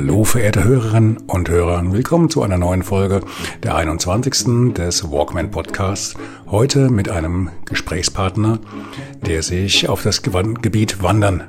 Hallo 0.00 0.24
verehrte 0.24 0.64
Hörerinnen 0.64 1.18
und 1.26 1.50
Hörer, 1.50 1.82
willkommen 1.92 2.30
zu 2.30 2.40
einer 2.40 2.56
neuen 2.56 2.82
Folge 2.82 3.20
der 3.62 3.76
21. 3.76 4.72
des 4.72 5.10
Walkman 5.10 5.50
Podcasts. 5.50 6.14
Heute 6.46 6.88
mit 6.88 7.10
einem 7.10 7.50
Gesprächspartner, 7.66 8.60
der 9.26 9.42
sich 9.42 9.90
auf 9.90 10.02
das 10.02 10.22
Gebiet 10.22 11.02
Wandern 11.02 11.48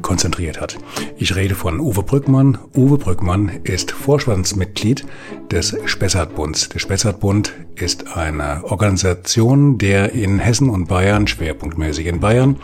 konzentriert 0.00 0.60
hat. 0.60 0.78
Ich 1.16 1.36
rede 1.36 1.54
von 1.54 1.80
Uwe 1.80 2.02
Brückmann. 2.02 2.58
Uwe 2.74 2.96
Brückmann 2.96 3.50
ist 3.64 3.90
Vorstandsmitglied 3.90 5.04
des 5.50 5.76
Spessartbunds. 5.84 6.70
Der 6.70 6.78
Spessartbund 6.78 7.52
ist 7.74 8.16
eine 8.16 8.64
Organisation, 8.64 9.76
der 9.76 10.12
in 10.12 10.38
Hessen 10.38 10.70
und 10.70 10.88
Bayern, 10.88 11.26
schwerpunktmäßig 11.26 12.06
in 12.06 12.20
Bayern, 12.20 12.56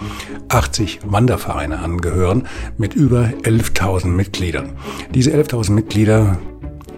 80 0.48 1.00
Wandervereine 1.04 1.80
angehören 1.80 2.46
mit 2.78 2.94
über 2.94 3.32
11.000 3.42 4.06
Mitgliedern. 4.06 4.72
Diese 5.14 5.32
11.000 5.32 5.72
Mitglieder 5.72 6.38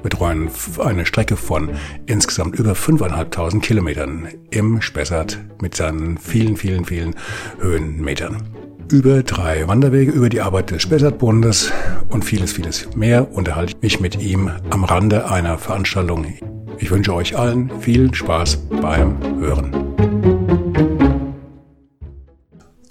betreuen 0.02 0.48
eine 0.78 1.06
Strecke 1.06 1.36
von 1.36 1.70
insgesamt 2.06 2.56
über 2.56 2.72
5.500 2.72 3.60
Kilometern 3.60 4.28
im 4.50 4.80
Spessart 4.80 5.38
mit 5.60 5.74
seinen 5.74 6.16
vielen, 6.18 6.56
vielen, 6.56 6.84
vielen 6.84 7.14
Höhenmetern 7.58 8.69
über 8.92 9.22
drei 9.22 9.68
Wanderwege, 9.68 10.10
über 10.10 10.28
die 10.28 10.40
Arbeit 10.40 10.70
des 10.70 10.82
Spessartbundes 10.82 11.72
und 12.08 12.24
vieles, 12.24 12.52
vieles 12.52 12.94
mehr 12.96 13.32
unterhalte 13.32 13.74
ich 13.76 13.80
mich 13.82 14.00
mit 14.00 14.20
ihm 14.20 14.50
am 14.70 14.84
Rande 14.84 15.30
einer 15.30 15.58
Veranstaltung. 15.58 16.26
Ich 16.78 16.90
wünsche 16.90 17.14
euch 17.14 17.38
allen 17.38 17.70
viel 17.80 18.12
Spaß 18.12 18.58
beim 18.80 19.16
Hören. 19.38 19.72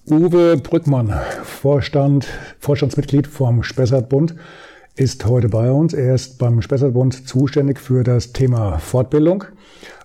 Uwe 0.06 0.58
Brückmann, 0.58 1.14
Vorstand, 1.44 2.28
Vorstandsmitglied 2.60 3.28
vom 3.28 3.64
Spessartbund, 3.64 4.36
ist 4.96 5.26
heute 5.26 5.50
bei 5.50 5.72
uns. 5.72 5.94
Er 5.94 6.16
ist 6.16 6.40
beim 6.40 6.62
Spessartbund 6.62 7.28
zuständig 7.28 7.80
für 7.80 8.04
das 8.04 8.32
Thema 8.32 8.80
Fortbildung. 8.80 9.46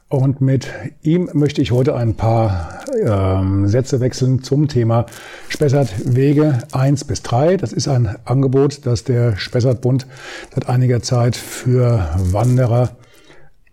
Und 0.09 0.41
mit 0.41 0.69
ihm 1.03 1.31
möchte 1.33 1.63
ich 1.63 1.73
heute 1.73 1.97
ein 1.97 2.15
paar 2.15 2.81
ähm, 2.95 3.67
Sätze 3.67 4.01
wechseln 4.01 4.43
zum 4.43 4.69
Thema 4.69 5.07
Spessart 5.49 6.15
Wege 6.15 6.59
1 6.73 7.05
bis 7.05 7.23
3. 7.23 7.57
Das 7.57 7.73
ist 7.73 7.89
ein 7.89 8.17
Angebot, 8.25 8.87
das 8.87 9.05
der 9.05 9.37
Spessart 9.37 9.81
Bund 9.81 10.07
seit 10.55 10.69
einiger 10.69 11.03
Zeit 11.03 11.37
für 11.37 12.11
Wanderer 12.17 12.91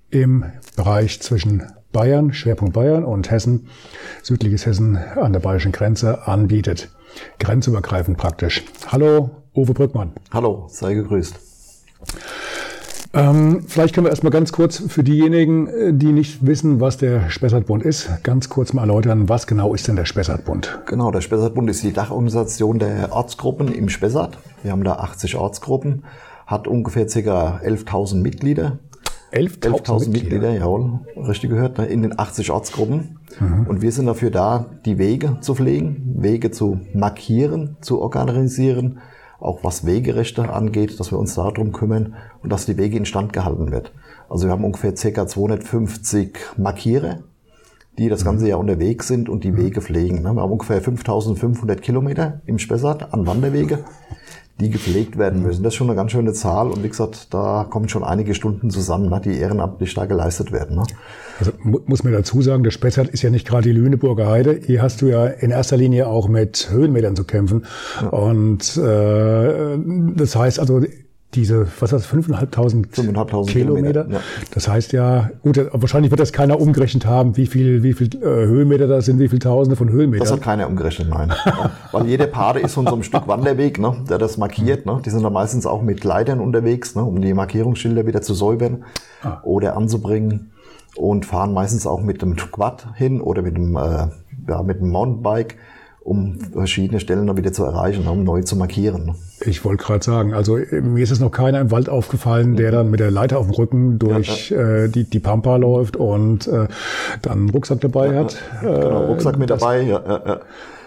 im 0.10 0.46
Bereich 0.76 1.22
zwischen 1.22 1.64
Bayern, 1.92 2.34
Schwerpunkt 2.34 2.74
Bayern 2.74 3.04
und 3.04 3.30
Hessen, 3.30 3.68
südliches 4.24 4.66
Hessen 4.66 4.98
an 4.98 5.34
der 5.34 5.42
bayerischen 5.42 5.74
Grenze 5.74 6.28
anbietet. 6.28 6.90
Grenzübergreifend 7.40 8.18
praktisch. 8.18 8.64
Hallo, 8.88 9.32
Uwe 9.54 9.74
Brückmann. 9.74 10.14
Hallo, 10.32 10.68
sei 10.70 10.94
gegrüßt. 10.94 11.36
Ähm, 13.14 13.64
vielleicht 13.68 13.94
können 13.94 14.06
wir 14.06 14.10
erstmal 14.10 14.32
ganz 14.32 14.54
kurz 14.54 14.82
für 14.88 15.04
diejenigen, 15.04 15.68
äh, 15.68 15.94
die 15.94 16.14
nicht 16.14 16.46
wissen, 16.46 16.80
was 16.80 16.98
der 16.98 17.30
Spessartbund 17.30 17.84
ist, 17.84 18.10
ganz 18.24 18.48
kurz 18.48 18.72
mal 18.72 18.84
erläutern, 18.84 19.28
was 19.28 19.48
genau 19.48 19.74
ist 19.74 19.88
denn 19.88 19.98
der 19.98 20.06
Spessartbund? 20.06 20.80
Genau, 20.86 21.12
der 21.12 21.20
Spessartbund 21.20 21.70
ist 21.70 21.84
die 21.84 21.92
Dachorganisation 21.92 22.80
der 22.80 23.12
Ortsgruppen 23.12 23.74
im 23.74 23.90
Spessart. 23.90 24.38
Wir 24.64 24.72
haben 24.72 24.86
da 24.86 24.94
80 24.94 25.36
Ortsgruppen, 25.36 26.06
hat 26.48 26.68
ungefähr 26.68 27.06
ca. 27.06 27.60
11.000 27.64 28.16
Mitglieder. 28.22 28.80
11.000 29.34 29.94
11 29.94 30.08
Mitglieder, 30.10 30.52
jawohl, 30.54 31.00
richtig 31.16 31.50
gehört, 31.50 31.78
ne, 31.78 31.86
in 31.86 32.02
den 32.02 32.18
80 32.18 32.52
Ortsgruppen. 32.52 33.20
Mhm. 33.40 33.68
Und 33.68 33.82
wir 33.82 33.92
sind 33.92 34.06
dafür 34.06 34.30
da, 34.30 34.68
die 34.86 34.98
Wege 34.98 35.38
zu 35.42 35.56
pflegen, 35.56 36.16
Wege 36.18 36.52
zu 36.52 36.80
markieren, 36.94 37.78
zu 37.82 38.02
organisieren, 38.02 39.00
auch 39.42 39.64
was 39.64 39.86
Wegerechte 39.86 40.54
angeht, 40.54 41.00
dass 41.00 41.12
wir 41.12 41.20
uns 41.20 41.36
darum 41.36 41.72
kümmern 41.72 42.16
und 42.42 42.52
dass 42.52 42.66
die 42.66 42.78
Wege 42.78 42.98
instand 42.98 43.34
gehalten 43.34 43.72
wird. 43.72 43.92
Also 44.30 44.48
wir 44.48 44.52
haben 44.52 44.64
ungefähr 44.64 44.94
ca. 44.94 45.28
250 45.28 46.38
Markiere, 46.58 47.24
die 47.98 48.08
das 48.08 48.24
ganze 48.24 48.48
Jahr 48.48 48.60
unterwegs 48.60 49.08
sind 49.08 49.28
und 49.28 49.44
die 49.44 49.58
Wege 49.58 49.82
pflegen. 49.82 50.22
Wir 50.22 50.30
haben 50.30 50.38
ungefähr 50.38 50.82
5500 50.82 51.82
Kilometer 51.82 52.42
im 52.46 52.60
Spessart 52.60 53.14
an 53.14 53.28
Wanderwege 53.28 53.84
die 54.62 54.70
gepflegt 54.70 55.18
werden 55.18 55.42
müssen. 55.42 55.64
Das 55.64 55.74
ist 55.74 55.78
schon 55.78 55.90
eine 55.90 55.96
ganz 55.96 56.12
schöne 56.12 56.34
Zahl 56.34 56.70
und 56.70 56.84
wie 56.84 56.90
gesagt, 56.90 57.34
da 57.34 57.66
kommen 57.70 57.90
schon 57.90 58.04
einige 58.04 58.34
Stunden 58.34 58.70
zusammen, 58.70 59.10
ne, 59.10 59.22
die 59.24 59.38
ehrenamtlich 59.38 59.94
da 59.94 60.06
geleistet 60.06 60.52
werden. 60.52 60.78
Ne. 60.78 60.84
Also 61.40 61.52
muss 61.64 62.04
man 62.04 62.14
dazu 62.14 62.42
sagen, 62.42 62.64
der 62.64 62.72
Spessart 62.72 63.10
ist 63.10 63.24
ja 63.24 63.30
nicht 63.30 63.48
gerade 63.48 63.64
die 63.64 63.72
Lüneburger 63.72 64.28
Heide. 64.28 64.60
Hier 64.66 64.82
hast 64.82 65.02
du 65.02 65.08
ja 65.08 65.26
in 65.26 65.52
erster 65.52 65.78
Linie 65.78 66.08
auch 66.08 66.28
mit 66.28 66.70
Höhenmetern 66.72 67.16
zu 67.16 67.24
kämpfen. 67.24 67.66
Ja. 68.02 68.10
Und 68.10 68.78
äh, 68.78 69.78
das 70.16 70.36
heißt 70.36 70.60
also, 70.60 70.82
diese, 71.34 71.68
was 71.80 71.94
heißt 71.94 72.06
5.500 72.06 72.88
Kilometer. 72.92 73.46
Kilometer. 73.46 74.08
Ja. 74.10 74.20
Das 74.54 74.68
heißt 74.68 74.92
ja, 74.92 75.30
gut, 75.42 75.60
wahrscheinlich 75.72 76.12
wird 76.12 76.20
das 76.20 76.34
keiner 76.34 76.60
umgerechnet 76.60 77.06
haben, 77.06 77.38
wie 77.38 77.46
viel, 77.46 77.84
wie 77.84 77.94
viel 77.94 78.10
äh, 78.16 78.26
Höhenmeter 78.26 78.88
das 78.88 79.06
sind, 79.06 79.20
wie 79.20 79.30
viel 79.30 79.40
Tausende 79.40 79.76
von 79.76 79.90
Höhenmetern. 79.90 80.26
Das 80.26 80.34
hat 80.34 80.42
keiner 80.42 80.68
umgerechnet, 80.68 81.10
nein. 81.10 81.32
Weil 81.92 82.08
jede 82.08 82.28
Pade 82.28 82.60
ist 82.60 82.74
von 82.74 82.86
so 82.86 82.94
einem 82.94 83.04
Stück 83.04 83.28
Wanderweg, 83.28 83.80
ne, 83.80 83.96
der 84.10 84.18
das 84.18 84.38
markiert. 84.38 84.86
Ne. 84.86 85.02
Die 85.06 85.10
sind 85.10 85.24
dann 85.24 85.34
meistens 85.34 85.66
auch 85.66 85.82
mit 85.82 86.04
Leitern 86.04 86.40
unterwegs, 86.40 86.96
ne, 86.96 87.04
um 87.04 87.22
die 87.22 87.34
Markierungsschilder 87.34 88.06
wieder 88.06 88.22
zu 88.22 88.34
säubern 88.34 88.84
ah. 89.24 89.40
oder 89.44 89.78
anzubringen 89.78 90.52
und 90.96 91.26
fahren 91.26 91.54
meistens 91.54 91.88
auch 91.88 92.02
mit 92.02 92.22
dem 92.22 92.36
Quad 92.36 92.88
hin 92.96 93.22
oder 93.22 93.42
mit 93.42 93.56
dem, 93.56 93.76
äh, 93.78 94.08
ja, 94.50 94.64
mit 94.64 94.82
dem 94.82 94.90
Mountainbike 94.90 95.58
um 96.04 96.40
verschiedene 96.52 97.00
Stellen 97.00 97.26
noch 97.26 97.38
wieder 97.38 97.54
zu 97.54 97.64
erreichen, 97.64 98.08
um 98.08 98.24
neu 98.24 98.42
zu 98.42 98.56
markieren. 98.56 99.16
Ich 99.46 99.64
wollte 99.64 99.84
gerade 99.84 100.04
sagen, 100.04 100.34
also 100.34 100.58
mir 100.72 101.04
ist 101.04 101.12
es 101.12 101.20
noch 101.20 101.32
keiner 101.32 101.60
im 101.60 101.70
Wald 101.70 101.90
aufgefallen, 101.90 102.56
der 102.56 102.72
dann 102.72 102.90
mit 102.90 103.00
der 103.00 103.12
Leiter 103.12 103.38
auf 103.38 103.46
dem 103.46 103.54
Rücken 103.54 104.00
durch 104.00 104.50
ja, 104.50 104.58
ja. 104.58 104.78
Äh, 104.84 104.90
die, 104.90 105.04
die 105.04 105.20
Pampa 105.20 105.58
läuft 105.58 105.98
und 105.98 106.48
äh, 106.48 106.68
dann 107.22 107.40
einen 107.40 107.50
Rucksack 107.50 107.82
dabei 107.82 108.18
hat. 108.18 108.38
Ja, 108.64 108.80
genau, 108.80 109.06
Rucksack 109.06 109.38
mit 109.38 109.52
das, 109.52 109.60
dabei, 109.60 109.82
ja. 109.82 110.02
Ja, 110.06 110.40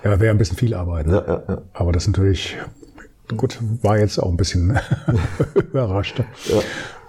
ja. 0.05 0.21
wäre 0.21 0.31
ein 0.31 0.39
bisschen 0.39 0.57
viel 0.57 0.75
Arbeit. 0.75 1.07
Ne? 1.07 1.23
Ja, 1.27 1.33
ja, 1.33 1.43
ja. 1.49 1.63
Aber 1.75 1.93
das 1.93 2.09
natürlich, 2.09 2.57
gut, 3.37 3.61
war 3.83 3.99
jetzt 3.99 4.19
auch 4.19 4.31
ein 4.31 4.37
bisschen 4.37 4.79
überrascht. 5.55 6.23
Ja. 6.47 6.61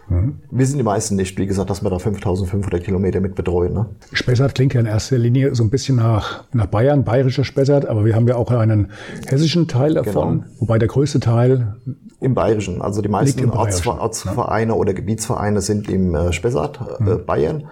Mhm. 0.07 0.39
Wir 0.51 0.65
sind 0.65 0.77
die 0.77 0.83
meisten 0.83 1.15
nicht, 1.15 1.37
wie 1.37 1.45
gesagt, 1.45 1.69
dass 1.69 1.83
wir 1.83 1.89
da 1.89 1.99
5500 1.99 2.83
Kilometer 2.83 3.19
mit 3.19 3.35
betreuen. 3.35 3.73
Ne? 3.73 3.87
Spessart 4.13 4.55
klingt 4.55 4.73
ja 4.73 4.79
in 4.79 4.85
erster 4.85 5.17
Linie 5.17 5.55
so 5.55 5.63
ein 5.63 5.69
bisschen 5.69 5.97
nach, 5.97 6.43
nach 6.53 6.67
Bayern, 6.67 7.03
bayerischer 7.03 7.43
Spessart, 7.43 7.85
aber 7.85 8.05
wir 8.05 8.15
haben 8.15 8.27
ja 8.27 8.35
auch 8.35 8.51
einen 8.51 8.91
hessischen 9.27 9.67
Teil 9.67 9.95
davon, 9.95 10.41
genau. 10.41 10.51
wobei 10.59 10.77
der 10.77 10.87
größte 10.87 11.19
Teil 11.19 11.75
im 12.19 12.33
Bayerischen. 12.33 12.81
Also 12.81 13.01
die 13.01 13.09
meisten 13.09 13.49
Ortsvereine, 13.49 14.01
Ortsvereine 14.01 14.71
ne? 14.71 14.77
oder 14.77 14.93
Gebietsvereine 14.93 15.61
sind 15.61 15.89
im 15.89 16.15
äh, 16.15 16.31
Spessart, 16.33 16.79
äh, 16.99 17.03
mhm. 17.03 17.25
Bayern 17.25 17.63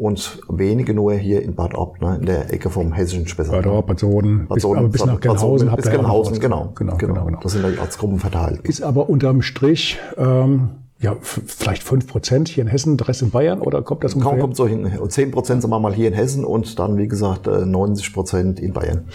und 0.00 0.40
wenige 0.48 0.94
nur 0.94 1.12
hier 1.12 1.42
in 1.42 1.54
Bad 1.54 1.74
Orb, 1.74 2.00
ne, 2.00 2.16
in 2.18 2.24
der 2.24 2.52
Ecke 2.54 2.70
vom 2.70 2.94
hessischen 2.94 3.28
Spessart. 3.28 3.64
Bad 3.64 3.66
Orb, 3.66 3.86
Bad 3.86 3.98
Soden, 3.98 4.46
Bad 4.48 4.60
Soden 4.60 4.90
bis, 4.90 5.02
aber 5.02 5.12
bis 5.12 5.14
nach 5.14 5.20
Gelnhausen. 5.20 5.76
Bis 5.76 5.90
Gelnhausen, 5.90 6.40
genau, 6.40 6.72
genau, 6.74 6.96
genau, 6.96 7.14
genau, 7.14 7.26
genau. 7.26 7.40
Das 7.42 7.52
sind 7.52 7.66
die 7.66 7.78
Ortsgruppen 7.78 8.18
verteilt. 8.18 8.60
Ist 8.62 8.82
aber 8.82 9.10
unterm 9.10 9.42
Strich 9.42 9.98
ähm, 10.16 10.70
ja, 11.00 11.16
vielleicht 11.20 11.82
fünf 11.82 12.06
Prozent 12.06 12.48
hier 12.48 12.62
in 12.62 12.68
Hessen, 12.68 12.98
der 12.98 13.08
Rest 13.08 13.22
in 13.22 13.30
Bayern 13.30 13.60
oder 13.62 13.80
kommt 13.82 14.04
das 14.04 14.14
ungefähr? 14.14 14.32
Kaum 14.32 14.40
kommt 14.40 14.56
so 14.56 14.66
hin. 14.66 14.90
Zehn 15.08 15.30
Prozent 15.30 15.62
sind 15.62 15.70
wir 15.70 15.80
mal 15.80 15.94
hier 15.94 16.08
in 16.08 16.14
Hessen 16.14 16.44
und 16.44 16.78
dann, 16.78 16.98
wie 16.98 17.08
gesagt, 17.08 17.46
90 17.46 18.06
äh, 18.06 18.12
Prozent 18.12 18.60
in 18.60 18.74
Bayern. 18.74 19.06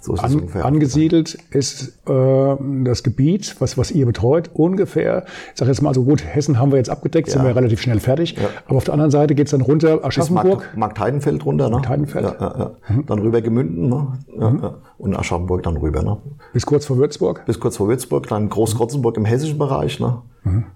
So 0.00 0.14
ist 0.14 0.24
An, 0.24 0.32
ungefähr. 0.32 0.64
Angesiedelt 0.64 1.36
ist 1.50 1.98
äh, 2.08 2.56
das 2.84 3.02
Gebiet, 3.02 3.56
was, 3.58 3.76
was 3.76 3.90
ihr 3.90 4.06
betreut, 4.06 4.50
ungefähr, 4.54 5.24
ich 5.52 5.58
sage 5.58 5.70
jetzt 5.70 5.82
mal 5.82 5.92
so 5.92 6.04
gut, 6.04 6.24
Hessen 6.24 6.58
haben 6.58 6.70
wir 6.70 6.78
jetzt 6.78 6.88
abgedeckt, 6.88 7.28
ja. 7.28 7.34
sind 7.34 7.44
wir 7.44 7.54
relativ 7.54 7.82
schnell 7.82 8.00
fertig. 8.00 8.36
Ja. 8.36 8.48
Aber 8.66 8.76
auf 8.76 8.84
der 8.84 8.94
anderen 8.94 9.10
Seite 9.10 9.34
geht's 9.34 9.50
dann 9.50 9.60
runter, 9.60 10.04
Aschaffenburg. 10.04 10.60
Markt, 10.60 10.76
Marktheidenfeld 10.76 11.44
runter, 11.44 11.66
ne? 11.66 11.72
Marktheidenfeld. 11.72 12.24
Ja. 12.24 12.72
Mhm. 12.88 13.06
Dann 13.06 13.18
rüber 13.18 13.42
Gemünden, 13.42 13.88
ne? 13.88 14.18
Mhm. 14.34 14.70
Und 14.96 15.14
Aschaffenburg 15.14 15.64
dann 15.64 15.76
rüber, 15.76 16.02
ne? 16.02 16.16
Bis 16.52 16.64
kurz 16.64 16.86
vor 16.86 16.96
Würzburg? 16.96 17.44
Bis 17.44 17.60
kurz 17.60 17.76
vor 17.76 17.88
Würzburg, 17.88 18.28
dann 18.28 18.48
Großkrotzenburg 18.48 19.16
im 19.16 19.24
hessischen 19.26 19.58
Bereich, 19.58 20.00
ne? 20.00 20.22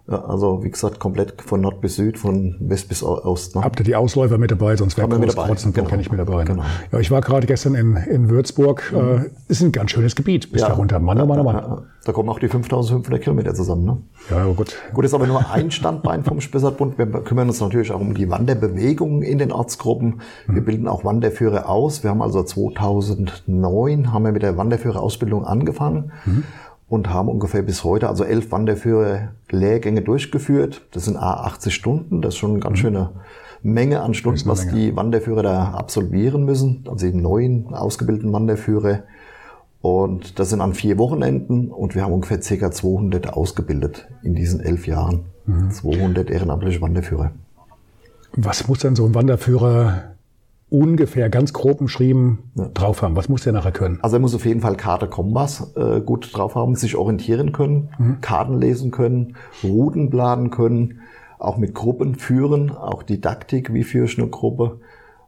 Ja, 0.09 0.25
also 0.25 0.63
wie 0.65 0.71
gesagt, 0.71 1.01
komplett 1.01 1.43
von 1.43 1.61
Nord 1.61 1.81
bis 1.81 1.97
Süd, 1.97 2.19
von 2.19 2.57
West 2.61 2.89
bis 2.89 3.03
Ost. 3.03 3.57
Ne? 3.57 3.63
Habt 3.63 3.81
ihr 3.81 3.85
die 3.85 3.97
Ausläufer 3.97 4.39
mit 4.39 4.51
dabei, 4.51 4.77
sonst 4.77 4.97
wäre 4.97 5.09
mit 5.09 5.31
dabei, 5.31 5.49
Kreuzkreuz 5.49 5.75
genau. 5.75 6.01
ich 6.01 6.11
mit 6.11 6.21
dabei. 6.21 6.45
Ne? 6.45 6.45
Genau. 6.45 6.63
Ja, 6.91 6.99
ich 6.99 7.11
war 7.11 7.21
gerade 7.21 7.47
gestern 7.47 7.75
in, 7.75 7.97
in 7.97 8.31
Würzburg. 8.31 8.93
Äh, 8.95 9.31
ist 9.49 9.63
ein 9.63 9.73
ganz 9.73 9.91
schönes 9.91 10.17
Gebiet. 10.17 10.53
Bis 10.53 10.63
da 10.63 10.73
runter. 10.73 10.99
Mann, 10.99 11.21
oh 11.21 11.27
Mann, 11.27 11.41
oh 11.41 11.45
Mann. 11.45 11.57
Ja, 11.57 11.63
ja. 11.63 11.83
Da 12.05 12.13
kommen 12.13 12.29
auch 12.29 12.39
die 12.39 12.49
5500 12.49 13.23
Kilometer 13.23 13.55
zusammen. 13.55 13.85
Ne? 13.85 13.99
Ja, 14.31 14.47
ja, 14.47 14.53
gut. 14.53 14.75
Gut, 14.93 15.05
ist 15.05 15.15
aber 15.15 15.27
nur 15.27 15.51
ein 15.51 15.71
Standbein 15.71 16.25
vom 16.25 16.41
Spessartbund. 16.41 16.99
Wir 16.99 17.07
kümmern 17.07 17.49
uns 17.49 17.61
natürlich 17.61 17.93
auch 17.93 18.01
um 18.01 18.15
die 18.15 18.29
Wanderbewegungen 18.29 19.23
in 19.23 19.39
den 19.39 19.53
Ortsgruppen. 19.53 20.21
Wir 20.49 20.63
bilden 20.63 20.89
auch 20.89 21.05
Wanderführer 21.05 21.69
aus. 21.69 22.03
Wir 22.03 22.11
haben 22.11 22.23
also 22.23 22.43
2009 22.43 24.13
haben 24.13 24.25
wir 24.25 24.33
mit 24.33 24.43
der 24.43 24.57
Wanderführerausbildung 24.57 25.45
angefangen 25.45 26.13
und 26.93 27.09
haben 27.09 27.31
ungefähr 27.31 27.63
bis 27.63 27.85
heute 27.85 28.11
also 28.11 28.23
elf 28.23 28.53
Wanderführer-Lehrgänge 28.53 30.03
durchgeführt. 30.03 30.83
Das 30.91 31.07
sind 31.07 31.17
A 31.17 31.45
80 31.45 31.75
Stunden. 31.75 32.21
Das 32.21 32.35
ist 32.35 32.39
schon 32.39 32.51
eine 32.51 32.61
ganz 32.61 32.81
schöne 32.81 33.13
Menge 33.63 34.03
an 34.03 34.13
Stunden, 34.13 34.43
was 34.45 34.69
die 34.69 34.95
Wanderführer 34.95 35.43
da 35.43 35.71
absolvieren 35.71 36.45
müssen. 36.45 36.85
Also 36.87 37.11
die 37.11 37.17
neuen 37.17 37.73
ausgebildeten 37.73 38.31
Wanderführer. 38.31 39.05
Und 39.81 40.39
das 40.39 40.51
sind 40.51 40.61
an 40.61 40.75
vier 40.75 40.99
Wochenenden 40.99 41.71
und 41.71 41.95
wir 41.95 42.03
haben 42.03 42.13
ungefähr 42.13 42.41
ca. 42.41 42.71
200 42.71 43.33
ausgebildet 43.33 44.07
in 44.23 44.35
diesen 44.35 44.61
elf 44.61 44.87
Jahren. 44.87 45.21
200 45.71 46.31
ehrenamtliche 46.31 46.83
Wanderführer. 46.83 47.31
Was 48.37 48.69
muss 48.69 48.81
denn 48.81 48.97
so 48.97 49.07
ein 49.07 49.15
Wanderführer 49.15 50.12
ungefähr 50.73 51.29
ganz 51.29 51.53
grob 51.53 51.81
umschrieben 51.81 52.51
drauf 52.75 53.03
haben? 53.03 53.15
Was 53.15 53.29
muss 53.29 53.45
der 53.45 53.53
nachher 53.53 53.73
können? 53.73 53.99
Also 54.03 54.17
er 54.17 54.21
muss 54.21 54.35
auf 54.35 54.47
jeden 54.47 54.61
Fall 54.61 54.77
Karte 54.77 55.07
Kompass 55.07 55.75
äh, 55.77 56.01
gut 56.01 56.31
drauf 56.33 56.55
haben, 56.55 56.75
sich 56.75 56.97
orientieren 56.97 57.53
können, 57.53 57.91
Karten 58.21 58.59
lesen 58.59 58.91
können, 58.91 59.37
Routen 59.63 60.09
planen 60.11 60.51
können, 60.51 61.01
auch 61.39 61.59
mit 61.59 61.75
Gruppen 61.75 62.15
führen, 62.15 62.71
auch 62.71 63.03
Didaktik, 63.03 63.75
wie 63.75 63.85
führe 63.85 64.07
ich 64.07 64.19
eine 64.19 64.29
Gruppe, 64.29 64.81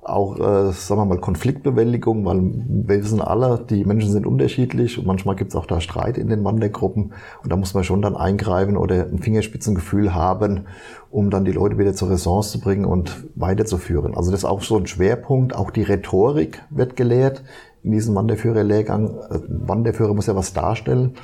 auch, 0.05 0.39
äh, 0.39 0.73
sagen 0.73 1.01
wir 1.01 1.05
mal, 1.07 1.19
Konfliktbewältigung, 1.19 2.25
weil 2.25 2.41
wir 2.43 3.03
wissen 3.03 3.21
alle, 3.21 3.65
die 3.69 3.85
Menschen 3.85 4.11
sind 4.11 4.27
unterschiedlich 4.27 4.99
und 4.99 5.07
manchmal 5.07 5.37
gibt 5.37 5.51
es 5.51 5.57
auch 5.57 5.67
da 5.67 5.81
Streit 5.81 6.19
in 6.19 6.29
den 6.29 6.45
Wandergruppen 6.45 7.13
und 7.43 7.53
da 7.53 7.57
muss 7.57 7.75
man 7.75 7.85
schon 7.85 8.03
dann 8.03 8.17
eingreifen 8.17 8.77
oder 8.77 9.07
ein 9.07 9.19
Fingerspitzengefühl 9.19 10.15
haben, 10.15 10.67
um 11.11 11.31
dann 11.31 11.45
die 11.45 11.53
Leute 11.53 11.79
wieder 11.79 11.95
zur 11.95 12.11
Resonance 12.11 12.53
zu 12.53 12.61
bringen 12.61 12.85
und 12.85 13.25
weiterzuführen. 13.35 14.15
Also 14.15 14.31
das 14.31 14.41
ist 14.41 14.45
auch 14.45 14.63
so 14.63 14.77
ein 14.77 14.87
Schwerpunkt. 14.87 15.55
Auch 15.55 15.71
die 15.71 15.83
Rhetorik 15.83 16.63
wird 16.71 16.97
gelehrt 16.97 17.43
in 17.83 17.93
diesem 17.93 18.15
Wanderführerlehrgang. 18.15 19.19
Ein 19.31 19.43
Wanderführer 19.69 20.15
muss 20.15 20.27
ja 20.27 20.37
was 20.37 20.53
darstellen, 20.53 21.15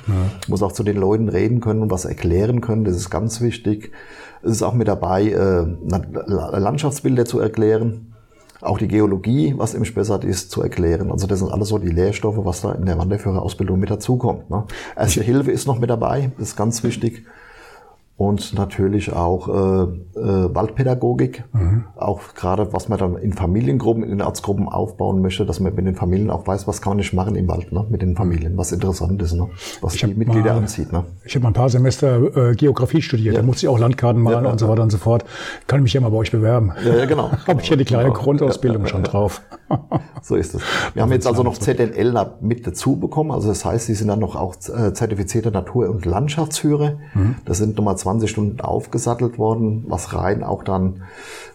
muss 0.47 0.63
auch 0.63 0.71
zu 0.71 0.83
den 0.83 0.97
Leuten 0.97 1.29
reden 1.29 1.59
können 1.59 1.81
und 1.81 1.91
was 1.91 2.05
erklären 2.05 2.61
können. 2.61 2.83
Das 2.83 2.95
ist 2.95 3.09
ganz 3.09 3.41
wichtig. 3.41 3.91
Es 4.43 4.51
ist 4.51 4.63
auch 4.63 4.73
mit 4.73 4.87
dabei, 4.87 5.27
äh, 5.27 5.65
Landschaftsbilder 6.27 7.25
zu 7.25 7.39
erklären 7.39 8.10
auch 8.61 8.77
die 8.77 8.87
Geologie, 8.87 9.53
was 9.57 9.73
im 9.73 9.85
Spessart 9.85 10.23
ist, 10.23 10.51
zu 10.51 10.61
erklären. 10.61 11.11
Also 11.11 11.27
das 11.27 11.39
sind 11.39 11.51
alles 11.51 11.69
so 11.69 11.77
die 11.77 11.89
Lehrstoffe, 11.89 12.37
was 12.37 12.61
da 12.61 12.71
in 12.73 12.85
der 12.85 12.97
Wanderführerausbildung 12.97 13.79
mit 13.79 13.89
dazukommt. 13.89 14.49
Ne? 14.49 14.65
Erste 14.95 15.23
Hilfe 15.23 15.51
ist 15.51 15.67
noch 15.67 15.79
mit 15.79 15.89
dabei, 15.89 16.31
das 16.37 16.49
ist 16.49 16.55
ganz 16.55 16.83
wichtig. 16.83 17.25
Und 18.21 18.53
natürlich 18.53 19.11
auch 19.13 19.47
äh, 19.47 19.81
äh, 20.19 20.53
Waldpädagogik, 20.55 21.43
auch 21.95 22.21
gerade 22.35 22.71
was 22.71 22.87
man 22.87 22.99
dann 22.99 23.15
in 23.15 23.33
Familiengruppen, 23.33 24.03
in 24.03 24.21
Ortsgruppen 24.21 24.69
aufbauen 24.69 25.23
möchte, 25.23 25.43
dass 25.43 25.59
man 25.59 25.73
mit 25.73 25.87
den 25.87 25.95
Familien 25.95 26.29
auch 26.29 26.45
weiß, 26.45 26.67
was 26.67 26.83
kann 26.83 26.91
man 26.91 26.97
nicht 26.97 27.13
machen 27.13 27.33
im 27.35 27.47
Wald, 27.47 27.71
ne? 27.71 27.83
mit 27.89 28.03
den 28.03 28.15
Familien, 28.15 28.57
was 28.57 28.71
interessant 28.71 29.19
ist, 29.23 29.33
ne? 29.33 29.47
was 29.81 29.93
die 29.93 30.05
hab 30.05 30.15
Mitglieder 30.15 30.53
mal- 30.53 30.59
anzieht. 30.59 30.91
Ne? 30.91 31.03
Ich 31.25 31.33
habe 31.33 31.41
mal 31.43 31.49
ein 31.49 31.53
paar 31.55 31.69
Semester 31.69 32.51
äh, 32.51 32.55
Geografie 32.55 33.01
studiert. 33.01 33.35
Da 33.37 33.41
musste 33.41 33.65
ich 33.65 33.69
auch 33.69 33.79
Landkarten 33.79 34.21
malen 34.21 34.45
Ja, 34.45 34.51
und 34.51 34.59
so 34.59 34.67
weiter 34.69 34.83
und 34.83 34.91
so 34.91 34.99
fort. 34.99 35.25
Kann 35.65 35.79
ich 35.79 35.83
mich 35.85 35.93
ja 35.93 36.01
mal 36.01 36.09
bei 36.11 36.17
euch 36.17 36.29
bewerben. 36.31 36.73
Ja, 36.85 36.97
ja, 36.97 37.05
genau. 37.05 37.31
Habe 37.47 37.61
ich 37.61 37.69
ja 37.69 37.75
die 37.75 37.85
kleine 37.85 38.09
Genau. 38.11 38.19
Grundausbildung 38.21 38.85
schon 38.85 39.01
drauf. 39.03 39.41
So 40.23 40.35
ist 40.35 40.53
es. 40.53 40.61
Wir 40.93 41.01
haben 41.01 41.11
jetzt 41.11 41.25
also 41.25 41.41
noch 41.41 41.57
ZNL 41.57 42.13
mit 42.41 42.67
dazu 42.67 42.97
bekommen. 42.97 43.31
Also 43.31 43.47
das 43.49 43.65
heißt, 43.65 43.87
sie 43.87 43.95
sind 43.95 44.07
dann 44.09 44.19
noch 44.19 44.35
auch 44.35 44.53
äh, 44.69 44.93
zertifizierte 44.93 45.49
Natur- 45.49 45.89
und 45.89 46.05
Landschaftsführer. 46.05 46.97
Das 47.45 47.57
sind 47.57 47.75
nochmal 47.77 47.97
20 48.11 48.29
Stunden 48.29 48.61
aufgesattelt 48.61 49.37
worden, 49.37 49.85
was 49.87 50.13
rein 50.13 50.43
auch 50.43 50.63
dann 50.63 51.03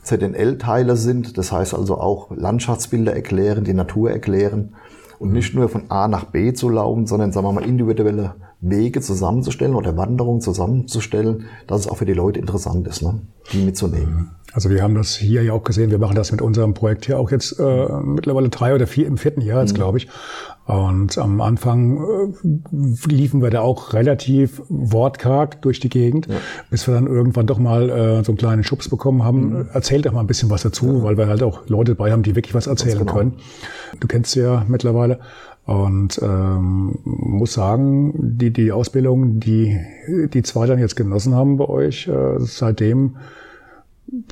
ZNL-Teile 0.03 0.97
sind. 0.97 1.37
Das 1.37 1.53
heißt 1.53 1.75
also 1.75 1.99
auch 1.99 2.31
Landschaftsbilder 2.35 3.15
erklären, 3.15 3.65
die 3.65 3.75
Natur 3.75 4.11
erklären. 4.11 4.75
Und 5.19 5.33
nicht 5.33 5.55
nur 5.55 5.69
von 5.69 5.91
A 5.91 6.09
nach 6.09 6.25
B 6.25 6.53
zu 6.53 6.69
laufen, 6.69 7.07
sondern 7.07 7.33
sagen 7.33 7.47
wir 7.47 7.53
mal 7.53 7.65
individuelle 7.65 8.35
Wege 8.61 9.01
zusammenzustellen 9.01 9.75
oder 9.75 9.97
Wanderungen 9.97 10.41
zusammenzustellen, 10.41 11.47
dass 11.67 11.81
es 11.81 11.89
auch 11.89 11.99
für 11.99 12.07
die 12.07 12.15
Leute 12.15 12.41
interessant 12.41 12.89
ist, 12.89 13.03
ne? 13.03 13.21
die 13.53 13.59
mitzunehmen. 13.59 14.31
Also 14.53 14.71
wir 14.71 14.83
haben 14.83 14.95
das 14.95 15.15
hier 15.15 15.43
ja 15.43 15.53
auch 15.53 15.65
gesehen. 15.65 15.91
Wir 15.91 15.99
machen 15.99 16.17
das 16.17 16.33
mit 16.33 16.41
unserem 16.41 16.73
Projekt 16.73 17.05
hier 17.05 17.19
auch 17.19 17.31
jetzt 17.31 17.61
äh, 17.61 17.89
mittlerweile 18.03 18.49
drei 18.49 18.75
oder 18.75 18.87
vier 18.87 19.07
im 19.07 19.19
vierten 19.19 19.43
Jahr 19.43 19.61
jetzt, 19.61 19.75
glaube 19.75 19.99
ich. 19.99 20.09
Und 20.65 21.19
am 21.19 21.43
Anfang 21.43 22.33
äh, 22.43 23.07
liefen 23.07 23.43
wir 23.43 23.51
da 23.51 23.61
auch 23.61 23.93
relativ 23.93 24.63
wortkarg 24.69 25.61
durch 25.61 25.79
die 25.79 25.91
Gegend, 25.91 26.27
bis 26.71 26.89
wir 26.89 26.95
dann 26.95 27.07
irgendwann 27.07 27.47
doch 27.47 27.59
mal 27.59 27.91
äh, 27.91 28.25
so 28.25 28.33
einen 28.33 28.39
kleinen 28.39 28.65
Schubs 28.65 28.89
bekommen 28.89 29.23
haben. 29.23 29.69
Erzähl 29.75 30.01
doch 30.01 30.13
mal 30.13 30.21
ein 30.21 30.27
bisschen 30.27 30.49
was 30.49 30.63
dazu, 30.63 31.03
weil 31.03 31.19
wir 31.19 31.27
halt 31.27 31.43
auch 31.43 31.69
Leute 31.69 31.95
dabei 31.95 32.11
haben, 32.11 32.23
die 32.23 32.35
wirklich 32.35 32.55
was 32.55 32.67
erzählen 32.67 33.01
genau. 33.01 33.13
können. 33.13 33.35
Du 34.01 34.09
kennst 34.09 34.33
sie 34.33 34.41
ja 34.41 34.65
mittlerweile. 34.67 35.21
Und 35.67 36.21
ähm, 36.23 36.99
muss 37.05 37.55
sagen, 37.55 38.15
die, 38.17 38.53
die 38.53 38.71
Ausbildung, 38.71 39.41
die 39.41 39.77
die 40.33 40.43
zwei 40.43 40.67
dann 40.67 40.79
jetzt 40.79 40.95
genossen 40.95 41.35
haben 41.35 41.57
bei 41.57 41.69
euch, 41.69 42.07
äh, 42.07 42.39
seitdem 42.39 43.17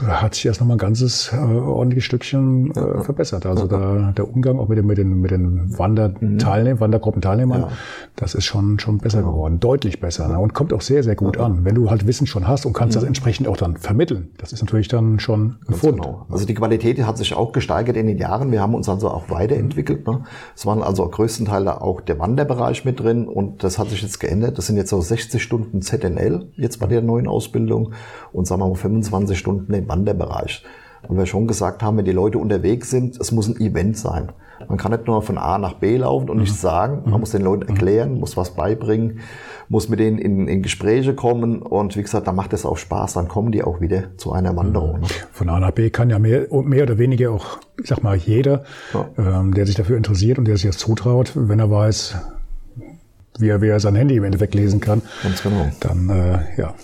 hat 0.07 0.35
sich 0.35 0.47
erst 0.47 0.61
noch 0.61 0.69
mal 0.69 0.75
ein 0.75 0.79
ganzes 0.79 1.33
äh, 1.33 1.37
ordentliches 1.37 2.05
Stückchen 2.05 2.71
äh, 2.71 3.03
verbessert. 3.03 3.45
Also 3.45 3.67
da, 3.67 4.13
der 4.17 4.29
Umgang 4.33 4.59
auch 4.61 4.69
mit 4.69 4.79
den, 4.79 4.87
mit 4.87 4.99
den, 4.99 5.21
mit 5.21 5.31
den 5.33 5.77
Wanderteilnehmern, 5.77 6.81
Wandergruppenteilnehmern, 6.81 7.61
Ja. 7.63 7.69
das 8.15 8.35
ist 8.35 8.45
schon, 8.45 8.79
schon 8.79 8.99
besser 8.99 9.23
geworden. 9.23 9.59
Deutlich 9.59 10.01
besser. 10.01 10.29
Ne? 10.29 10.39
Und 10.39 10.55
kommt 10.55 10.73
auch 10.73 10.81
sehr, 10.81 11.03
sehr 11.03 11.17
gut 11.17 11.39
an. 11.39 11.65
Wenn 11.65 11.75
du 11.75 11.91
halt 11.91 12.07
Wissen 12.07 12.27
schon 12.29 12.47
hast 12.47 12.67
und 12.67 12.73
kannst 12.73 12.97
das 12.97 13.03
entsprechend 13.03 13.49
auch 13.49 13.57
dann 13.57 13.77
vermitteln, 13.77 14.31
das 14.39 14.53
ist 14.53 14.63
natürlich 14.63 14.87
dann 14.89 15.19
schon 15.19 15.57
gefunden. 15.67 16.03
Genau. 16.03 16.27
Also 16.31 16.47
die 16.47 16.55
Qualität 16.55 17.05
hat 17.05 17.19
sich 17.19 17.35
auch 17.35 17.53
gesteigert 17.53 17.97
in 17.97 18.07
den 18.07 18.19
Jahren. 18.19 18.53
Wir 18.53 18.61
haben 18.61 18.75
uns 18.75 18.89
also 18.89 19.11
auch 19.11 19.29
weiterentwickelt. 19.29 20.07
Ne? 20.07 20.23
Es 20.55 20.67
waren 20.67 20.83
also 20.83 21.09
größtenteils 21.09 21.67
auch 21.67 22.01
der 22.01 22.19
Wanderbereich 22.19 22.85
mit 22.85 23.01
drin 23.01 23.27
und 23.27 23.65
das 23.65 23.79
hat 23.79 23.89
sich 23.89 24.03
jetzt 24.03 24.21
geändert. 24.21 24.57
Das 24.59 24.67
sind 24.67 24.77
jetzt 24.77 24.91
so 24.91 25.01
60 25.01 25.43
Stunden 25.43 25.83
ZNL 25.83 26.49
jetzt 26.57 26.79
bei 26.79 26.87
der 26.87 27.03
neuen 27.03 27.27
Ausbildung 27.27 27.93
und 28.33 28.47
sagen 28.47 28.61
wir 28.63 28.69
mal 28.69 28.75
25 28.75 29.39
Stunden 29.65 29.75
im 29.75 29.89
Wanderbereich. 29.89 30.63
Und 31.09 31.19
wir 31.19 31.27
schon 31.27 31.47
gesagt 31.47 31.83
haben, 31.83 31.99
wenn 31.99 32.05
die 32.05 32.13
Leute 32.13 32.39
unterwegs 32.39 32.91
sind, 32.91 33.21
es 33.21 33.33
muss 33.33 33.49
ein 33.49 33.61
Event 33.61 33.97
sein. 33.97 34.33
Man 34.69 34.79
kann 34.79 34.93
nicht 34.93 35.07
nur 35.07 35.21
von 35.21 35.37
A 35.37 35.59
nach 35.59 35.75
B 35.75 35.99
laufen 35.99 36.31
und 36.31 36.39
nichts 36.39 36.61
sagen. 36.61 37.03
Man 37.11 37.21
muss 37.21 37.33
den 37.33 37.43
Leuten 37.43 37.69
erklären, 37.69 38.19
muss 38.19 38.37
was 38.37 38.55
beibringen, 38.55 39.21
muss 39.69 39.91
mit 39.91 39.99
denen 39.99 40.17
in, 40.17 40.49
in 40.49 40.63
Gespräche 40.63 41.15
kommen. 41.15 41.61
Und 41.61 41.97
wie 41.97 42.03
gesagt, 42.03 42.27
dann 42.27 42.37
macht 42.37 42.55
es 42.55 42.65
auch 42.65 42.79
Spaß. 42.79 43.15
Dann 43.15 43.29
kommen 43.29 43.53
die 43.53 43.63
auch 43.63 43.81
wieder 43.83 44.17
zu 44.17 44.33
einer 44.33 44.57
Wanderung. 44.57 45.01
Ne? 45.01 45.07
Von 45.33 45.51
A 45.51 45.61
nach 45.61 45.73
B 45.73 45.91
kann 45.91 46.09
ja 46.09 46.19
mehr, 46.19 46.47
mehr 46.51 46.85
oder 46.85 46.97
weniger 46.97 47.33
auch, 47.33 47.59
ich 47.83 47.89
sag 47.89 48.03
mal, 48.03 48.17
jeder, 48.17 48.65
ähm, 49.19 49.53
der 49.53 49.67
sich 49.67 49.75
dafür 49.75 49.99
interessiert 49.99 50.39
und 50.39 50.47
der 50.47 50.57
sich 50.57 50.67
das 50.67 50.79
zutraut, 50.79 51.33
wenn 51.35 51.59
er 51.59 51.71
weiß, 51.71 52.17
wie 53.39 53.49
er, 53.49 53.61
wie 53.61 53.69
er 53.69 53.81
sein 53.81 53.97
Handy 53.97 54.17
im 54.17 54.25
Endeffekt 54.25 54.55
lesen 54.55 54.81
kann, 54.81 55.03
Ganz 55.23 55.43
genau. 55.43 55.67
dann 55.81 56.09
äh, 56.09 56.39
ja. 56.57 56.75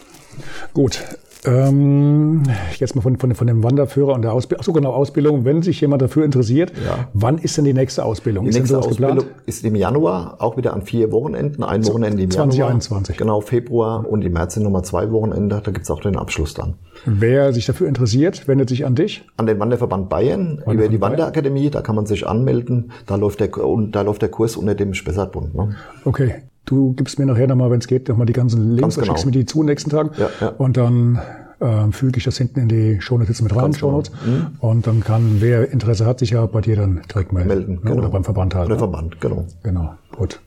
Gut. 0.75 1.03
Ähm, 1.45 2.43
jetzt 2.79 2.95
mal 2.95 3.01
von, 3.03 3.17
von, 3.17 3.35
von 3.35 3.47
dem 3.47 3.63
Wanderführer 3.63 4.13
und 4.15 4.23
der 4.23 4.33
Ausbildung. 4.33 4.63
So, 4.65 4.73
genau, 4.73 4.93
Ausbildung. 4.93 5.45
Wenn 5.45 5.63
sich 5.63 5.81
jemand 5.81 6.03
dafür 6.03 6.25
interessiert, 6.25 6.73
Ja. 6.85 7.09
wann 7.15 7.39
ist 7.39 7.57
denn 7.57 7.65
die 7.65 7.73
nächste 7.73 8.05
Ausbildung? 8.05 8.45
Die 8.45 8.51
ist 8.51 8.57
nächste 8.57 8.79
Ausbildung 8.79 9.19
geplant? 9.19 9.41
ist 9.47 9.65
im 9.65 9.75
Januar, 9.75 10.37
auch 10.39 10.57
wieder 10.57 10.75
an 10.75 10.83
vier 10.83 11.11
Wochenenden. 11.13 11.63
Ein 11.63 11.87
Wochenende 11.87 12.23
im 12.23 12.31
Januar. 12.31 12.51
2021. 12.51 13.17
Genau, 13.17 13.41
Februar 13.41 14.07
und 14.09 14.23
im 14.25 14.33
März 14.33 14.55
sind 14.55 14.65
nochmal 14.65 14.85
zwei 14.85 15.11
Wochenende. 15.11 15.61
Da 15.65 15.71
gibt's 15.71 15.91
auch 15.91 16.01
den 16.01 16.17
Abschluss 16.17 16.55
dann. 16.55 16.75
Wer 17.07 17.53
sich 17.53 17.65
dafür 17.67 17.89
interessiert, 17.89 18.47
wendet 18.47 18.69
sich 18.69 18.85
an 18.85 18.95
dich. 18.95 19.25
An 19.37 19.47
den 19.47 19.59
Wanderverband 19.59 20.09
Bayern, 20.11 20.63
über 20.71 20.89
die 20.89 21.01
Wanderakademie, 21.01 21.71
da 21.71 21.81
kann 21.81 21.97
man 21.97 22.05
sich 22.07 22.27
anmelden. 22.27 22.93
Da 23.07 23.17
läuft 23.17 23.41
der, 23.41 23.49
da 23.49 24.03
läuft 24.03 24.23
der 24.23 24.29
Kurs 24.29 24.57
unter 24.57 24.75
dem 24.75 24.93
Spessartbund. 24.95 25.55
Ne? 25.55 25.77
Okay. 26.05 26.35
Du 26.65 26.93
gibst 26.93 27.19
mir 27.19 27.27
nachher 27.27 27.47
nochmal, 27.47 27.71
wenn 27.71 27.81
es 27.81 27.87
geht, 27.87 28.09
nochmal 28.09 28.27
die 28.27 28.33
ganzen 28.33 28.77
Links, 28.77 28.95
genau. 28.95 29.07
schickst 29.07 29.27
mir 29.27 29.33
die 29.33 29.45
zu 29.45 29.63
nächsten 29.63 29.91
Tag. 29.91 30.17
Ja, 30.19 30.29
ja. 30.41 30.49
Und 30.51 30.77
dann 30.77 31.21
ähm, 31.61 31.93
füge 31.93 32.19
ich 32.19 32.25
das 32.25 32.39
hinten 32.39 32.61
in 32.61 32.69
die 32.69 33.01
Shownotes 33.01 33.43
mit 33.43 33.55
rein, 33.55 33.73
genau. 33.73 33.79
Shownotes. 33.79 34.13
Und 34.61 34.87
dann 34.87 35.01
kann, 35.03 35.37
wer 35.41 35.71
Interesse 35.71 36.07
hat, 36.07 36.21
sich 36.21 36.31
ja 36.31 36.47
bei 36.47 36.61
dir 36.61 36.77
dann 36.77 37.03
direkt 37.13 37.33
melden. 37.33 37.49
Melden, 37.49 37.75
ne? 37.75 37.81
genau. 37.83 37.99
Oder 37.99 38.09
beim 38.09 38.25
Verband 38.25 38.55
halt. 38.55 38.67
Oder 38.67 38.77
ne? 38.77 38.79
Verband, 38.79 39.21
genau. 39.21 39.47
Genau, 39.63 39.95
gut. 40.17 40.41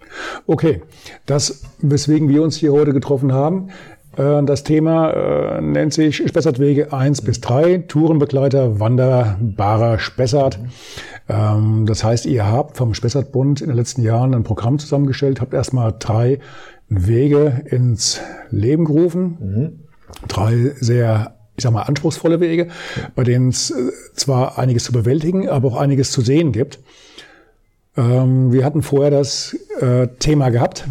Okay, 0.47 0.81
das, 1.25 1.63
weswegen 1.79 2.29
wir 2.29 2.41
uns 2.41 2.55
hier 2.55 2.71
heute 2.71 2.93
getroffen 2.93 3.31
haben. 3.31 3.69
Äh, 4.17 4.43
Das 4.43 4.63
Thema 4.63 5.11
äh, 5.11 5.61
nennt 5.61 5.93
sich 5.93 6.17
Spessartwege 6.17 6.93
1 6.93 7.21
bis 7.21 7.41
3, 7.41 7.79
Tourenbegleiter, 7.87 8.79
Wanderbarer 8.79 9.99
Spessart. 9.99 10.59
Ähm, 11.29 11.85
Das 11.85 12.03
heißt, 12.03 12.25
ihr 12.25 12.45
habt 12.45 12.77
vom 12.77 12.93
Spessartbund 12.93 13.61
in 13.61 13.67
den 13.67 13.77
letzten 13.77 14.01
Jahren 14.03 14.33
ein 14.33 14.43
Programm 14.43 14.79
zusammengestellt, 14.79 15.41
habt 15.41 15.53
erstmal 15.53 15.93
drei 15.97 16.39
Wege 16.89 17.63
ins 17.65 18.21
Leben 18.51 18.85
gerufen. 18.85 19.79
Drei 20.27 20.71
sehr, 20.79 21.35
ich 21.57 21.63
sag 21.63 21.71
mal, 21.73 21.83
anspruchsvolle 21.83 22.39
Wege, 22.39 22.67
bei 23.15 23.23
denen 23.23 23.49
es 23.49 23.71
äh, 23.71 23.73
zwar 24.13 24.59
einiges 24.59 24.83
zu 24.83 24.91
bewältigen, 24.91 25.49
aber 25.49 25.69
auch 25.69 25.77
einiges 25.77 26.11
zu 26.11 26.21
sehen 26.21 26.51
gibt. 26.51 26.79
Ähm, 27.97 28.51
wir 28.51 28.63
hatten 28.65 28.81
vorher 28.83 29.11
das 29.11 29.55
Thema 30.19 30.49
gehabt, 30.49 30.87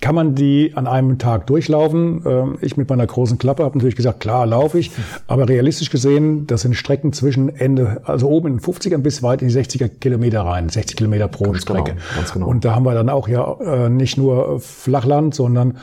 kann 0.00 0.14
man 0.14 0.34
die 0.34 0.72
an 0.74 0.86
einem 0.86 1.18
Tag 1.18 1.46
durchlaufen? 1.46 2.22
Ähm, 2.26 2.58
ich 2.60 2.76
mit 2.76 2.88
meiner 2.88 3.06
großen 3.06 3.38
Klappe 3.38 3.64
habe 3.64 3.76
natürlich 3.76 3.96
gesagt, 3.96 4.20
klar, 4.20 4.46
laufe 4.46 4.78
ich. 4.78 4.90
Aber 5.26 5.48
realistisch 5.48 5.90
gesehen, 5.90 6.46
das 6.46 6.62
sind 6.62 6.74
Strecken 6.74 7.12
zwischen 7.12 7.54
Ende, 7.54 8.00
also 8.04 8.28
oben 8.28 8.48
in 8.48 8.56
den 8.58 8.60
50er 8.60 8.98
bis 8.98 9.22
weit 9.22 9.42
in 9.42 9.48
die 9.48 9.54
60er 9.54 9.88
Kilometer 9.88 10.42
rein. 10.42 10.68
60 10.68 10.96
Kilometer 10.96 11.28
pro 11.28 11.44
ganz 11.44 11.62
Strecke. 11.62 11.92
Genau, 11.92 12.16
ganz 12.16 12.32
genau. 12.32 12.46
Und 12.46 12.64
da 12.64 12.74
haben 12.74 12.84
wir 12.84 12.94
dann 12.94 13.10
auch 13.10 13.28
ja 13.28 13.58
äh, 13.60 13.90
nicht 13.90 14.16
nur 14.16 14.60
Flachland, 14.60 15.34
sondern 15.34 15.78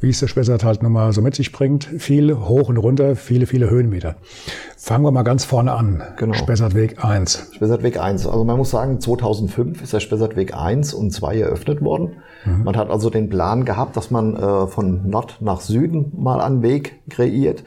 wie 0.00 0.10
es 0.10 0.20
der 0.20 0.28
Spessart 0.28 0.64
halt 0.64 0.82
nun 0.82 0.92
mal 0.92 1.12
so 1.12 1.22
mit 1.22 1.34
sich 1.34 1.52
bringt. 1.52 1.84
Viel 1.84 2.36
hoch 2.36 2.68
und 2.68 2.76
runter, 2.76 3.16
viele, 3.16 3.46
viele 3.46 3.68
Höhenmeter. 3.68 4.16
Fangen 4.76 5.04
wir 5.04 5.10
mal 5.10 5.22
ganz 5.22 5.44
vorne 5.44 5.72
an. 5.72 6.02
Genau. 6.16 6.34
Spessartweg 6.34 7.04
1. 7.04 7.50
Spessartweg 7.54 7.98
1. 7.98 8.26
Also 8.26 8.44
man 8.44 8.56
muss 8.56 8.70
sagen, 8.70 9.00
2005 9.00 9.82
ist 9.82 9.92
der 9.92 10.00
Spessartweg 10.00 10.54
1 10.54 10.94
und 10.94 11.10
2 11.10 11.40
eröffnet 11.40 11.82
worden. 11.82 12.16
Mhm. 12.44 12.64
Man 12.64 12.76
hat 12.76 12.90
also 12.90 13.10
den 13.10 13.28
Plan 13.28 13.64
gehabt, 13.64 13.96
dass 13.96 14.10
man 14.10 14.36
äh, 14.36 14.66
von 14.68 15.08
Nord 15.08 15.38
nach 15.40 15.60
Süden 15.60 16.12
mal 16.16 16.40
einen 16.40 16.62
Weg 16.62 17.00
kreiert 17.10 17.64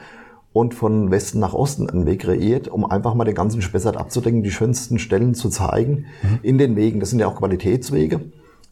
und 0.53 0.73
von 0.73 1.11
Westen 1.11 1.39
nach 1.39 1.53
Osten 1.53 1.89
einen 1.89 2.05
Weg 2.05 2.21
kreiert, 2.21 2.67
um 2.67 2.89
einfach 2.89 3.13
mal 3.13 3.25
den 3.25 3.35
ganzen 3.35 3.61
Spessart 3.61 3.97
abzudecken, 3.97 4.43
die 4.43 4.51
schönsten 4.51 4.99
Stellen 4.99 5.33
zu 5.33 5.49
zeigen 5.49 6.05
mhm. 6.23 6.39
in 6.43 6.57
den 6.57 6.75
Wegen. 6.75 6.99
Das 6.99 7.09
sind 7.09 7.19
ja 7.19 7.27
auch 7.27 7.35
Qualitätswege, 7.35 8.21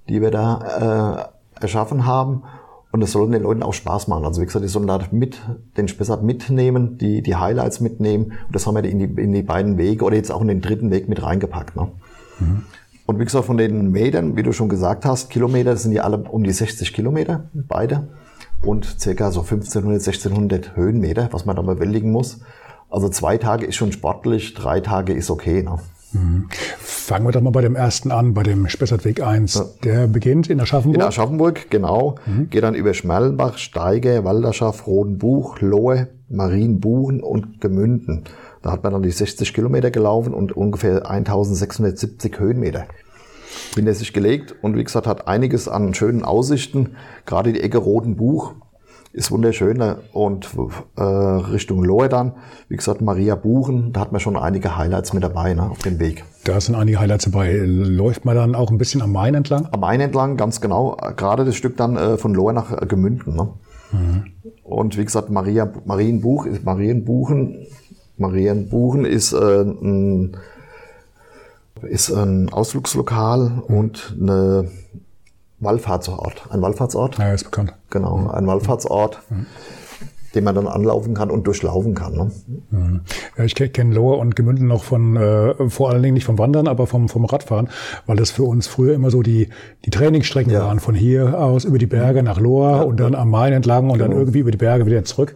die 0.08 0.22
wir 0.22 0.32
da 0.32 1.30
äh, 1.60 1.62
erschaffen 1.62 2.06
haben. 2.06 2.44
Und 2.92 3.04
es 3.04 3.12
soll 3.12 3.30
den 3.30 3.44
Leuten 3.44 3.62
auch 3.62 3.74
Spaß 3.74 4.08
machen. 4.08 4.26
Also 4.26 4.42
wie 4.42 4.46
gesagt, 4.46 4.66
die 4.66 4.70
sollen 4.70 4.88
da 4.88 5.00
mit 5.12 5.40
den 5.78 5.88
Spessart 5.88 6.24
mitnehmen, 6.24 6.98
die, 6.98 7.22
die 7.22 7.36
Highlights 7.36 7.82
mitnehmen. 7.82 8.26
Und 8.48 8.56
das 8.56 8.66
haben 8.66 8.76
wir 8.76 8.84
in 8.84 8.98
die, 8.98 9.22
in 9.22 9.32
die 9.32 9.44
beiden 9.44 9.78
Wege 9.78 10.04
oder 10.04 10.16
jetzt 10.16 10.32
auch 10.32 10.42
in 10.42 10.48
den 10.48 10.62
dritten 10.62 10.90
Weg 10.90 11.08
mit 11.08 11.22
reingepackt. 11.22 11.76
Ne? 11.76 11.92
Mhm. 12.40 12.64
Und 13.06 13.20
wie 13.20 13.26
gesagt, 13.26 13.46
von 13.46 13.58
den 13.58 13.92
Metern, 13.92 14.36
wie 14.36 14.44
du 14.44 14.52
schon 14.54 14.70
gesagt 14.70 15.06
hast, 15.06 15.30
Kilometer, 15.30 15.72
das 15.72 15.84
sind 15.84 15.92
die 15.92 16.00
alle 16.00 16.18
um 16.18 16.44
die 16.44 16.52
60 16.52 16.94
Kilometer, 16.94 17.50
beide. 17.54 18.08
Und 18.62 18.86
circa 19.00 19.32
so 19.32 19.42
1500, 19.42 20.00
1600 20.00 20.76
Höhenmeter, 20.76 21.30
was 21.32 21.46
man 21.46 21.56
da 21.56 21.62
bewältigen 21.62 22.12
muss. 22.12 22.42
Also 22.90 23.10
zwei 23.10 23.38
Tage 23.38 23.66
ist 23.66 23.76
schon 23.76 23.92
sportlich, 23.92 24.54
drei 24.56 24.80
Tage 24.80 25.14
ist 25.14 25.30
okay. 25.30 25.64
Ne? 25.64 25.78
Mhm. 26.12 26.50
Fangen 26.80 27.26
wir 27.26 27.32
doch 27.32 27.42
mal 27.42 27.52
bei 27.52 27.62
dem 27.62 27.76
ersten 27.76 28.12
an, 28.12 28.34
bei 28.34 28.44
dem 28.44 28.68
Spessartweg 28.68 29.22
1. 29.22 29.56
Ja. 29.56 29.66
Der 29.84 30.08
beginnt 30.08 30.50
in 30.50 30.60
Aschaffenburg? 30.60 31.02
In 31.02 31.08
Aschaffenburg, 31.08 31.70
genau. 31.70 32.16
Mhm. 32.26 32.50
Geht 32.50 32.64
dann 32.64 32.76
über 32.76 32.94
Schmerlenbach, 32.94 33.58
Steiger, 33.58 34.24
Walderschaft, 34.24 34.88
Rodenbuch, 34.88 35.60
Lohe, 35.62 36.08
Marienbuchen 36.30 37.22
und 37.22 37.62
Gemünden. 37.62 38.24
Da 38.62 38.72
hat 38.72 38.84
man 38.84 38.94
dann 38.94 39.04
die 39.04 39.12
60 39.12 39.54
Kilometer 39.54 39.92
gelaufen 39.92 40.34
und 40.34 40.56
ungefähr 40.56 41.10
1670 41.10 42.40
Höhenmeter 42.40 42.86
hinter 43.76 43.94
sich 43.94 44.14
gelegt. 44.14 44.56
Und 44.62 44.78
wie 44.78 44.84
gesagt, 44.84 45.08
hat 45.08 45.28
einiges 45.28 45.68
an 45.68 45.94
schönen 45.94 46.24
Aussichten. 46.24 46.96
Gerade 47.26 47.54
die 47.54 47.62
Ecke 47.62 47.78
Rodenbuch 47.78 48.54
ist 49.12 49.32
wunderschön 49.32 49.82
und 50.14 50.50
äh, 50.96 51.02
Richtung 51.02 51.84
Lohe 51.84 52.10
dann, 52.10 52.34
wie 52.68 52.76
gesagt, 52.76 53.02
Maria 53.02 53.36
Buchen, 53.36 53.92
da 53.92 54.02
hat 54.02 54.12
man 54.12 54.22
schon 54.22 54.38
einige 54.38 54.78
Highlights 54.78 55.14
mit 55.14 55.24
dabei 55.24 55.54
ne, 55.54 55.70
auf 55.70 55.80
dem 55.80 56.00
Weg. 56.00 56.24
Da 56.44 56.62
sind 56.62 56.76
einige 56.76 57.00
Highlights 57.00 57.26
dabei. 57.26 57.58
Läuft 57.66 58.26
man 58.26 58.36
dann 58.36 58.56
auch 58.56 58.70
ein 58.70 58.78
bisschen 58.78 59.02
am 59.02 59.12
Main 59.12 59.34
entlang? 59.34 59.68
Am 59.72 59.80
Main 59.80 60.00
entlang, 60.00 60.38
ganz 60.38 60.62
genau. 60.62 60.96
Gerade 61.18 61.44
das 61.44 61.56
Stück 61.56 61.76
dann 61.78 61.98
äh, 61.98 62.18
von 62.18 62.34
Lohe 62.34 62.54
nach 62.54 62.72
äh, 62.72 62.86
Gemünden. 62.86 63.36
Ne? 63.36 63.50
Mhm. 63.92 64.26
Und 64.64 64.98
wie 64.98 65.06
gesagt, 65.06 65.32
Maria, 65.32 65.72
Marienbuch, 65.86 66.48
Marienbuchen, 66.64 67.66
Marienbuchen 68.18 69.06
ist, 69.06 69.34
äh, 69.34 69.62
ein, 69.62 70.38
ist 71.82 72.12
ein 72.12 72.50
Ausflugslokal 72.54 73.64
und 73.68 74.16
eine 74.22 74.70
Wallfahrtsort. 75.60 76.44
Ein 76.50 76.62
Wallfahrtsort. 76.62 77.18
Ja, 77.18 77.34
ist 77.34 77.46
bekannt. 77.46 77.74
Genau, 77.90 78.30
ein 78.30 78.48
Wallfahrtsort. 78.48 79.22
Mhm 79.30 79.46
den 80.36 80.44
man 80.44 80.56
dann 80.56 80.68
anlaufen 80.68 81.14
kann 81.14 81.32
und 81.32 81.48
durchlaufen 81.48 81.96
kann. 81.96 82.14
Ne? 82.14 82.32
Mhm. 82.72 83.02
Ja, 83.38 83.44
ich 83.44 83.56
kenne 83.56 83.94
Lohr 83.94 84.20
und 84.20 84.36
Gemünden 84.36 84.68
noch 84.68 84.84
von, 84.84 85.16
äh, 85.18 85.70
vor 85.70 85.90
allen 85.90 86.04
Dingen 86.04 86.14
nicht 86.14 86.26
vom 86.26 86.38
Wandern, 86.38 86.68
aber 86.68 86.88
vom, 86.88 87.10
vom 87.10 87.26
Radfahren, 87.26 87.70
weil 88.06 88.18
das 88.18 88.32
für 88.32 88.44
uns 88.44 88.68
früher 88.68 88.94
immer 88.94 89.12
so 89.12 89.22
die, 89.22 89.50
die 89.86 89.90
Trainingsstrecken 89.90 90.52
ja. 90.52 90.62
waren, 90.62 90.80
von 90.80 90.96
hier 90.96 91.40
aus 91.40 91.66
über 91.66 91.78
die 91.78 91.88
Berge 91.88 92.24
nach 92.24 92.40
Lohr 92.40 92.78
ja. 92.78 92.82
und 92.82 93.00
dann 93.00 93.16
am 93.16 93.30
Main 93.30 93.54
entlang 93.54 93.90
und 93.90 93.98
genau. 93.98 94.10
dann 94.10 94.18
irgendwie 94.18 94.40
über 94.40 94.52
die 94.52 94.58
Berge 94.58 94.86
wieder 94.86 95.04
zurück. 95.04 95.36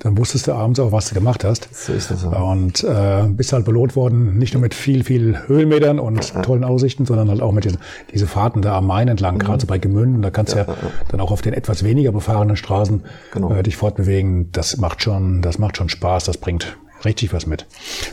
Dann 0.00 0.18
wusstest 0.18 0.46
du 0.46 0.52
abends 0.52 0.80
auch, 0.80 0.92
was 0.92 1.08
du 1.08 1.14
gemacht 1.14 1.44
hast. 1.44 1.68
So 1.74 1.92
ist 1.92 2.10
das. 2.10 2.24
Ja. 2.24 2.30
Und 2.42 2.84
äh, 2.84 3.28
bist 3.28 3.52
halt 3.52 3.64
belohnt 3.64 3.96
worden, 3.96 4.38
nicht 4.38 4.54
nur 4.54 4.60
mit 4.60 4.74
viel, 4.74 5.04
viel 5.04 5.38
Höhenmetern 5.46 5.98
und 5.98 6.34
tollen 6.42 6.64
Aussichten, 6.64 7.06
sondern 7.06 7.28
halt 7.30 7.40
auch 7.40 7.52
mit 7.52 7.64
diesen 7.64 7.78
diese 8.12 8.26
Fahrten 8.26 8.62
da 8.62 8.78
am 8.78 8.86
Main 8.86 9.08
entlang, 9.08 9.34
mhm. 9.34 9.38
gerade 9.40 9.60
so 9.60 9.66
bei 9.66 9.78
Gemünden. 9.78 10.22
Da 10.22 10.30
kannst 10.30 10.54
du 10.54 10.58
ja, 10.58 10.66
dann 11.08 11.20
auch 11.20 11.30
auf 11.30 11.42
den 11.42 11.52
etwas 11.52 11.84
weniger 11.84 12.12
befahrenen 12.12 12.56
Straßen 12.56 13.02
genau. 13.32 13.52
äh, 13.52 13.62
dich 13.62 13.76
fortbewegen 13.76 14.23
deswegen, 14.24 14.52
das 14.52 14.76
macht 14.76 15.02
schon, 15.02 15.42
das 15.42 15.58
macht 15.58 15.76
schon 15.76 15.88
Spaß, 15.88 16.24
das 16.24 16.38
bringt 16.38 16.76
richtig 17.04 17.32
was 17.32 17.46
mit. 17.46 17.66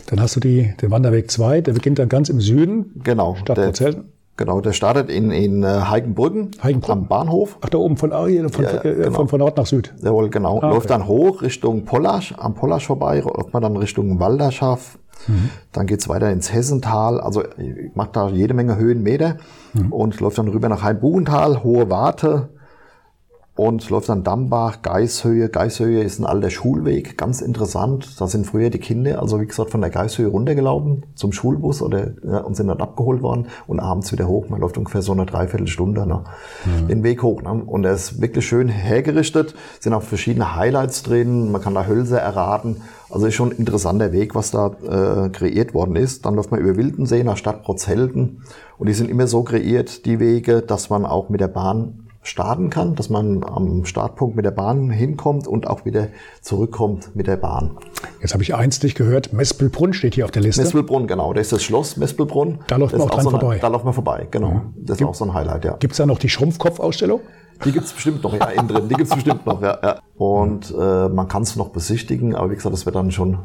Dann 0.06 0.20
hast 0.20 0.36
du 0.36 0.40
die, 0.40 0.74
den 0.80 0.90
Wanderweg 0.90 1.30
2, 1.30 1.62
der 1.62 1.72
beginnt 1.72 1.98
dann 1.98 2.08
ganz 2.08 2.28
im 2.28 2.40
Süden. 2.40 3.00
Genau. 3.02 3.36
Stadt 3.36 3.56
der, 3.56 3.72
Genau, 4.38 4.62
der 4.62 4.72
startet 4.72 5.10
in, 5.10 5.30
in 5.30 5.62
äh, 5.62 5.66
Heigenbrücken, 5.66 6.52
Heigenbrücken 6.62 7.02
am 7.02 7.06
Bahnhof. 7.06 7.58
Ach, 7.60 7.68
da 7.68 7.76
oben 7.76 7.98
von, 7.98 8.10
von, 8.10 8.48
von, 8.48 8.64
ja, 8.64 8.82
äh, 8.82 8.94
genau. 8.94 9.10
von, 9.10 9.28
von, 9.28 9.38
Nord 9.38 9.58
nach 9.58 9.66
Süd. 9.66 9.92
Jawohl, 10.02 10.30
genau. 10.30 10.58
Ah, 10.60 10.70
Läuft 10.70 10.88
dann 10.88 11.06
hoch 11.06 11.42
Richtung 11.42 11.84
Pollasch, 11.84 12.34
am 12.38 12.54
Pollasch 12.54 12.86
vorbei, 12.86 13.20
läuft 13.20 13.52
man 13.52 13.62
dann 13.62 13.76
Richtung 13.76 14.18
Walderschaft. 14.18 14.98
Mhm. 15.28 15.50
Dann 15.72 15.86
geht's 15.86 16.08
weiter 16.08 16.30
ins 16.30 16.50
Hessental, 16.50 17.20
also 17.20 17.44
macht 17.94 18.16
da 18.16 18.30
jede 18.30 18.54
Menge 18.54 18.76
Höhenmeter 18.76 19.36
mhm. 19.74 19.92
und 19.92 20.18
läuft 20.18 20.38
dann 20.38 20.48
rüber 20.48 20.70
nach 20.70 20.82
Heimbuchental, 20.82 21.62
Hohe 21.62 21.90
Warte, 21.90 22.48
und 23.54 23.90
läuft 23.90 24.08
dann 24.08 24.24
Dambach, 24.24 24.80
Geishöhe. 24.80 25.50
Geishöhe 25.50 26.02
ist 26.02 26.18
ein 26.18 26.24
alter 26.24 26.48
Schulweg, 26.48 27.18
ganz 27.18 27.42
interessant. 27.42 28.18
Da 28.18 28.26
sind 28.26 28.46
früher 28.46 28.70
die 28.70 28.78
Kinder, 28.78 29.20
also 29.20 29.40
wie 29.40 29.46
gesagt, 29.46 29.70
von 29.70 29.82
der 29.82 29.90
Geishöhe 29.90 30.26
runtergelaufen 30.26 31.04
zum 31.14 31.32
Schulbus 31.32 31.82
oder 31.82 32.12
ja, 32.24 32.38
und 32.38 32.56
sind 32.56 32.68
dann 32.68 32.80
abgeholt 32.80 33.20
worden 33.20 33.48
und 33.66 33.78
abends 33.78 34.10
wieder 34.10 34.26
hoch. 34.26 34.48
Man 34.48 34.60
läuft 34.60 34.78
ungefähr 34.78 35.02
so 35.02 35.12
eine 35.12 35.26
Dreiviertelstunde 35.26 36.06
ne, 36.06 36.24
mhm. 36.64 36.88
den 36.88 37.02
Weg 37.02 37.22
hoch. 37.22 37.42
Ne? 37.42 37.62
Und 37.66 37.84
er 37.84 37.92
ist 37.92 38.22
wirklich 38.22 38.46
schön 38.46 38.68
hergerichtet, 38.68 39.54
sind 39.80 39.92
auch 39.92 40.02
verschiedene 40.02 40.56
Highlights 40.56 41.02
drin, 41.02 41.52
man 41.52 41.60
kann 41.60 41.74
da 41.74 41.86
Hölzer 41.86 42.20
erraten. 42.20 42.78
Also 43.10 43.26
ist 43.26 43.34
schon 43.34 43.50
ein 43.50 43.58
interessanter 43.58 44.12
Weg, 44.12 44.34
was 44.34 44.50
da 44.50 44.68
äh, 44.68 45.28
kreiert 45.28 45.74
worden 45.74 45.96
ist. 45.96 46.24
Dann 46.24 46.34
läuft 46.34 46.50
man 46.50 46.60
über 46.60 46.78
Wildensee 46.78 47.22
nach 47.22 47.36
Stadt 47.36 47.62
Protzelten 47.62 48.44
und 48.78 48.88
die 48.88 48.94
sind 48.94 49.10
immer 49.10 49.26
so 49.26 49.42
kreiert, 49.42 50.06
die 50.06 50.18
Wege, 50.18 50.62
dass 50.62 50.88
man 50.88 51.04
auch 51.04 51.28
mit 51.28 51.42
der 51.42 51.48
Bahn 51.48 52.08
starten 52.22 52.70
kann, 52.70 52.94
dass 52.94 53.10
man 53.10 53.42
am 53.44 53.84
Startpunkt 53.84 54.36
mit 54.36 54.44
der 54.44 54.52
Bahn 54.52 54.90
hinkommt 54.90 55.48
und 55.48 55.66
auch 55.66 55.84
wieder 55.84 56.08
zurückkommt 56.40 57.16
mit 57.16 57.26
der 57.26 57.36
Bahn. 57.36 57.76
Jetzt 58.20 58.32
habe 58.32 58.44
ich 58.44 58.54
eins 58.54 58.82
nicht 58.82 58.96
gehört, 58.96 59.32
Mespelbrunn 59.32 59.92
steht 59.92 60.14
hier 60.14 60.24
auf 60.24 60.30
der 60.30 60.42
Liste. 60.42 60.62
Mespelbrunn, 60.62 61.08
genau. 61.08 61.32
Da 61.32 61.40
ist 61.40 61.52
das 61.52 61.62
Schloss 61.62 61.96
Mespelbrunn. 61.96 62.60
Da 62.68 62.76
läuft 62.76 62.92
man 62.92 63.02
auch, 63.02 63.06
auch 63.06 63.10
dran 63.10 63.24
so 63.24 63.30
vorbei. 63.30 63.58
Da 63.60 63.68
läuft 63.68 63.84
man 63.84 63.94
vorbei, 63.94 64.28
genau. 64.30 64.50
Mhm. 64.50 64.74
Das 64.76 64.94
ist 64.94 64.98
Gibt, 64.98 65.10
auch 65.10 65.14
so 65.14 65.24
ein 65.24 65.34
Highlight, 65.34 65.64
ja. 65.64 65.76
Gibt 65.78 65.92
es 65.92 65.98
da 65.98 66.06
noch 66.06 66.18
die 66.18 66.28
Schrumpfkopf-Ausstellung? 66.28 67.20
Die 67.64 67.72
gibt's 67.72 67.92
bestimmt 67.92 68.22
noch, 68.22 68.34
ja, 68.34 68.46
innen 68.46 68.68
drin. 68.68 68.88
Die 68.88 68.94
gibt's 68.94 69.14
bestimmt 69.14 69.46
noch, 69.46 69.60
ja. 69.60 69.78
ja. 69.82 69.98
Und 70.16 70.72
äh, 70.78 71.08
man 71.08 71.28
kann 71.28 71.42
es 71.42 71.56
noch 71.56 71.68
besichtigen, 71.70 72.34
aber 72.34 72.50
wie 72.50 72.54
gesagt, 72.54 72.72
das 72.72 72.86
wird 72.86 72.96
dann 72.96 73.10
schon 73.10 73.38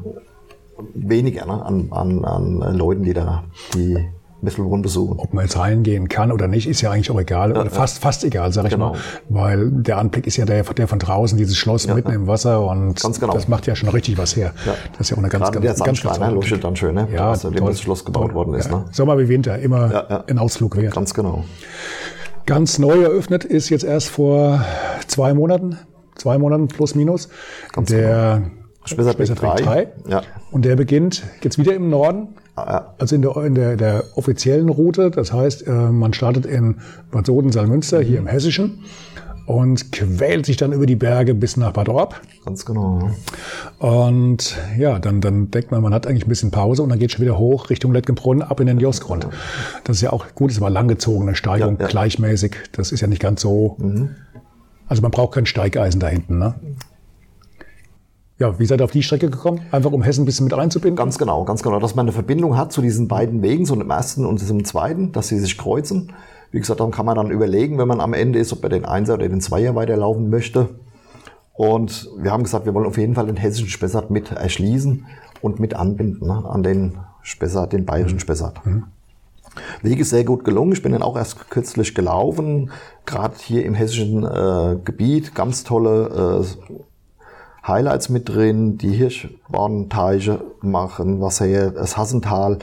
weniger 0.94 1.46
ne, 1.46 1.66
an, 1.66 1.88
an, 1.92 2.26
an 2.26 2.78
Leuten, 2.78 3.04
die 3.04 3.14
da 3.14 3.44
die 3.74 3.98
Messelbrunn 4.42 4.82
besuchen. 4.82 5.20
Ob 5.20 5.34
man 5.34 5.46
jetzt 5.46 5.58
reingehen 5.58 6.10
kann 6.10 6.32
oder 6.32 6.48
nicht, 6.48 6.68
ist 6.68 6.82
ja 6.82 6.92
eigentlich 6.92 7.10
auch 7.10 7.20
egal. 7.20 7.54
Ja, 7.54 7.62
oder 7.62 7.70
fast, 7.70 8.00
fast 8.00 8.24
egal, 8.24 8.52
sag 8.54 8.66
ich 8.66 8.72
genau. 8.72 8.92
mal. 8.92 9.00
Weil 9.30 9.72
der 9.72 9.98
Anblick 9.98 10.28
ist 10.28 10.38
ja 10.38 10.46
der, 10.46 10.64
der 10.64 10.88
von 10.88 11.00
draußen, 11.00 11.38
dieses 11.38 11.58
Schloss 11.58 11.86
ja, 11.86 11.96
mitten 11.96 12.12
im 12.12 12.28
Wasser 12.28 12.66
und 12.66 13.02
genau. 13.20 13.34
das 13.34 13.48
macht 13.48 13.68
ja 13.68 13.76
schon 13.76 13.90
richtig 13.90 14.18
was 14.18 14.36
her. 14.36 14.54
Ja. 14.66 14.76
Das 14.94 15.02
ist 15.02 15.10
ja 15.10 15.16
auch 15.16 15.22
eine 15.22 15.30
ganz, 15.30 15.46
Gerade 15.46 15.66
ganz, 15.66 15.84
ganz, 15.84 16.02
ganz 16.02 16.20
ne, 16.20 16.30
leuchtet 16.30 16.64
dann 16.64 16.76
schön, 16.76 16.96
ne? 16.96 17.08
Ja, 17.14 17.36
dem 17.36 17.66
das 17.66 17.82
Schloss 17.82 18.06
gebaut 18.06 18.34
worden 18.34 18.54
ist. 18.54 18.70
Ne? 18.70 18.86
Sommer 18.92 19.18
wie 19.18 19.28
Winter, 19.28 19.58
immer 19.60 20.24
ein 20.28 20.38
Ausflug 20.38 20.78
wert. 20.78 20.94
Ganz 20.94 21.14
genau. 21.14 21.44
Ganz 22.46 22.80
neu 22.80 23.02
eröffnet 23.02 23.44
ist 23.44 23.70
jetzt 23.70 23.84
erst 23.84 24.10
vor 24.10 24.64
zwei 25.08 25.34
Monaten, 25.34 25.78
zwei 26.16 26.38
Monaten 26.38 26.68
plus 26.68 26.96
minus, 26.96 27.30
ganz 27.74 27.90
der 27.90 28.42
genau. 28.44 28.58
Spessartweg 28.86 29.36
3. 29.36 29.56
3. 29.56 29.88
Ja. 30.08 30.22
Und 30.52 30.64
der 30.64 30.76
beginnt 30.76 31.24
jetzt 31.44 31.58
wieder 31.58 31.74
im 31.74 31.90
Norden, 31.90 32.30
also 32.58 33.16
in 33.16 33.22
der, 33.22 33.38
in 33.38 33.56
der, 33.56 33.78
der 33.78 34.04
offiziellen 34.16 34.70
Route. 34.70 35.12
Das 35.12 35.32
heißt, 35.32 35.68
äh, 35.68 35.72
man 35.72 36.14
startet 36.14 36.46
in 36.46 36.78
Bad 37.12 37.26
Soden-Salmünster, 37.26 38.02
hier 38.02 38.20
im 38.20 38.28
Hessischen, 38.28 38.80
und 39.46 39.94
quält 39.94 40.46
sich 40.46 40.58
dann 40.58 40.74
über 40.74 40.86
die 40.86 40.98
Berge 40.98 41.34
bis 41.34 41.56
nach 41.56 41.72
Bad 41.72 41.88
Orb. 41.88 42.20
Ganz 42.44 42.66
genau. 42.66 43.12
Und 43.80 44.58
ja, 44.78 45.00
dann, 45.00 45.22
dann 45.22 45.52
denkt 45.52 45.72
man, 45.72 45.82
man 45.82 45.94
hat 45.94 46.06
eigentlich 46.06 46.26
ein 46.26 46.30
bisschen 46.30 46.52
Pause 46.52 46.84
und 46.84 46.90
dann 46.90 47.00
geht 47.00 47.14
schon 47.14 47.22
wieder 47.22 47.38
hoch 47.38 47.70
Richtung 47.70 47.94
Lettgenbrunn 47.94 48.42
ab 48.42 48.60
in 48.60 48.68
den 48.68 48.80
Josgrund. 48.80 49.28
Das 49.86 49.98
ist 49.98 50.02
ja 50.02 50.12
auch 50.12 50.26
gut, 50.36 50.52
ist 50.52 50.58
aber 50.58 50.70
langgezogene 50.70 51.36
Steigung, 51.36 51.76
ja, 51.78 51.84
ja. 51.84 51.88
gleichmäßig. 51.88 52.56
Das 52.74 52.92
ist 52.92 53.00
ja 53.00 53.08
nicht 53.08 53.22
ganz 53.22 53.42
so. 53.42 53.78
Mhm. 53.80 54.16
Also 54.88 55.02
man 55.02 55.12
braucht 55.12 55.36
kein 55.36 55.46
Steigeisen 55.46 56.00
da 56.00 56.08
hinten, 56.08 56.40
ne? 56.40 56.56
Ja, 58.40 58.60
wie 58.60 58.66
seid 58.66 58.82
ihr 58.82 58.86
auf 58.86 58.92
die 58.92 59.02
Strecke 59.02 59.30
gekommen? 59.30 59.62
Einfach 59.72 59.92
um 59.92 60.04
Hessen 60.04 60.22
ein 60.22 60.26
bisschen 60.26 60.46
mit 60.46 60.56
reinzubinden? 60.56 60.96
Ganz 60.96 61.18
genau, 61.18 61.44
ganz 61.44 61.64
genau. 61.64 61.80
Dass 61.80 61.96
man 61.96 62.06
eine 62.06 62.14
Verbindung 62.14 62.56
hat 62.56 62.72
zu 62.72 62.82
diesen 62.82 63.08
beiden 63.08 63.42
Wegen, 63.42 63.66
so 63.66 63.76
dem 63.76 63.90
ersten 63.90 64.26
und 64.26 64.48
dem 64.48 64.64
zweiten, 64.64 65.12
dass 65.12 65.30
sie 65.30 65.40
sich 65.40 65.58
kreuzen. 65.58 66.14
Wie 66.52 66.60
gesagt, 66.60 66.80
dann 66.80 66.92
kann 66.92 67.06
man 67.06 67.16
dann 67.16 67.32
überlegen, 67.32 67.78
wenn 67.80 67.88
man 67.88 68.00
am 68.00 68.14
Ende 68.14 68.40
ist, 68.40 68.54
ob 68.54 68.64
er 68.64 68.70
den 68.70 68.86
Einser 68.86 69.16
oder 69.16 69.28
den 69.28 69.42
Zweier 69.42 69.76
weiterlaufen 69.76 70.30
möchte. 70.30 70.70
Und 71.54 72.10
wir 72.20 72.32
haben 72.32 72.44
gesagt, 72.44 72.66
wir 72.68 72.76
wollen 72.76 72.86
auf 72.86 72.98
jeden 72.98 73.16
Fall 73.16 73.26
den 73.26 73.38
hessischen 73.38 73.70
Spessart 73.70 74.12
mit 74.12 74.32
erschließen 74.32 75.08
und 75.42 75.60
mit 75.60 75.74
anbinden 75.74 76.28
ne, 76.28 76.46
an 76.48 76.62
den 76.62 77.00
Spessart, 77.24 77.74
den 77.74 77.86
bayerischen 77.86 78.20
Spessart. 78.20 78.64
Mhm. 78.66 78.84
Weg 79.82 80.00
ist 80.00 80.12
sehr 80.12 80.24
gut 80.24 80.44
gelungen. 80.44 80.74
Ich 80.74 80.84
bin 80.84 80.92
dann 80.92 81.02
auch 81.02 81.18
erst 81.18 81.50
kürzlich 81.50 81.96
gelaufen, 81.96 82.70
gerade 83.08 83.34
hier 83.40 83.66
im 83.66 83.74
hessischen 83.74 84.24
äh, 84.24 84.78
Gebiet. 84.84 85.34
Ganz 85.34 85.64
tolle 85.64 86.44
äh, 86.44 86.74
Highlights 87.68 88.10
mit 88.10 88.30
drin, 88.30 88.78
die 88.78 88.92
Hirschbornteiche 88.92 90.44
machen, 90.62 91.22
was 91.22 91.42
hier 91.42 91.72
das 91.72 91.98
Hassental, 91.98 92.60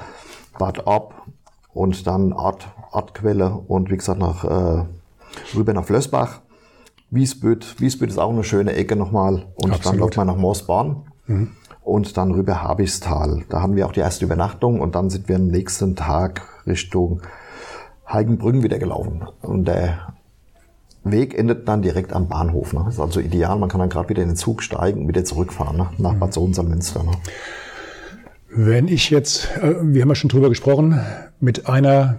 Bad 0.59 0.87
Ob 0.87 1.15
und 1.73 2.07
dann 2.07 2.33
Art, 2.33 2.69
Artquelle 2.93 3.63
und 3.69 3.91
wie 3.91 3.97
gesagt 3.97 4.19
nach 4.19 4.45
äh, 4.45 4.85
rüber 5.55 5.73
nach 5.73 5.85
Flößbach. 5.85 6.41
Wiesbütt, 7.11 7.81
Wiesbütt 7.81 8.11
ist 8.11 8.19
auch 8.19 8.31
eine 8.31 8.45
schöne 8.45 8.73
Ecke 8.73 8.97
nochmal 8.97 9.47
und 9.57 9.73
Absolut. 9.73 9.85
dann 9.85 9.99
läuft 9.99 10.17
man 10.17 10.27
nach 10.27 10.37
Moosborn. 10.37 11.03
Mhm 11.27 11.51
und 11.85 12.17
dann 12.17 12.33
rüber 12.33 12.63
Habistal. 12.63 13.45
Da 13.51 13.61
haben 13.61 13.77
wir 13.77 13.87
auch 13.87 13.93
die 13.93 14.01
erste 14.01 14.25
Übernachtung 14.25 14.81
und 14.81 14.95
dann 14.95 15.11
sind 15.11 15.29
wir 15.29 15.37
am 15.37 15.49
nächsten 15.49 15.95
Tag 15.95 16.43
Richtung 16.67 17.21
Heigenbrücken 18.11 18.63
wieder 18.63 18.79
gelaufen. 18.79 19.25
Und 19.43 19.69
der 19.69 20.15
Weg 21.05 21.39
endet 21.39 21.69
dann 21.69 21.83
direkt 21.83 22.13
am 22.13 22.29
Bahnhof. 22.29 22.73
Ne? 22.73 22.87
ist 22.89 23.01
also 23.01 23.21
ideal, 23.21 23.59
man 23.59 23.69
kann 23.69 23.81
dann 23.81 23.91
gerade 23.91 24.09
wieder 24.09 24.23
in 24.23 24.31
den 24.31 24.37
Zug 24.37 24.63
steigen 24.63 25.03
und 25.03 25.09
wieder 25.09 25.25
zurückfahren 25.25 25.77
ne? 25.77 25.91
nach 25.99 26.15
Bad 26.15 26.33
Sohnsalmünster. 26.33 27.03
Ne? 27.03 27.13
Wenn 28.49 28.89
ich 28.89 29.11
jetzt, 29.11 29.49
äh, 29.59 29.75
wir 29.81 30.03
haben 30.03 30.09
ja 30.09 30.15
schon 30.15 30.31
drüber 30.31 30.49
gesprochen, 30.49 31.01
mit 31.41 31.69
einer 31.69 32.17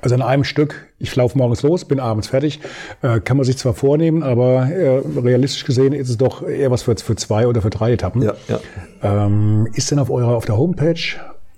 also 0.00 0.14
an 0.14 0.22
einem 0.22 0.44
Stück, 0.44 0.86
ich 0.98 1.14
laufe 1.16 1.36
morgens 1.36 1.62
los, 1.62 1.84
bin 1.84 2.00
abends 2.00 2.28
fertig, 2.28 2.60
äh, 3.02 3.20
kann 3.20 3.36
man 3.36 3.44
sich 3.44 3.58
zwar 3.58 3.74
vornehmen, 3.74 4.22
aber 4.22 4.68
äh, 4.70 5.02
realistisch 5.18 5.64
gesehen 5.64 5.92
ist 5.92 6.08
es 6.08 6.16
doch 6.16 6.46
eher 6.46 6.70
was 6.70 6.82
für, 6.82 6.94
für 6.96 7.16
zwei 7.16 7.46
oder 7.46 7.62
für 7.62 7.70
drei 7.70 7.92
Etappen. 7.92 8.22
Ja, 8.22 8.34
ja. 8.48 8.60
Ähm, 9.02 9.68
ist 9.74 9.90
denn 9.90 9.98
auf 9.98 10.10
eurer 10.10 10.36
auf 10.36 10.44
der 10.44 10.56
Homepage 10.56 11.00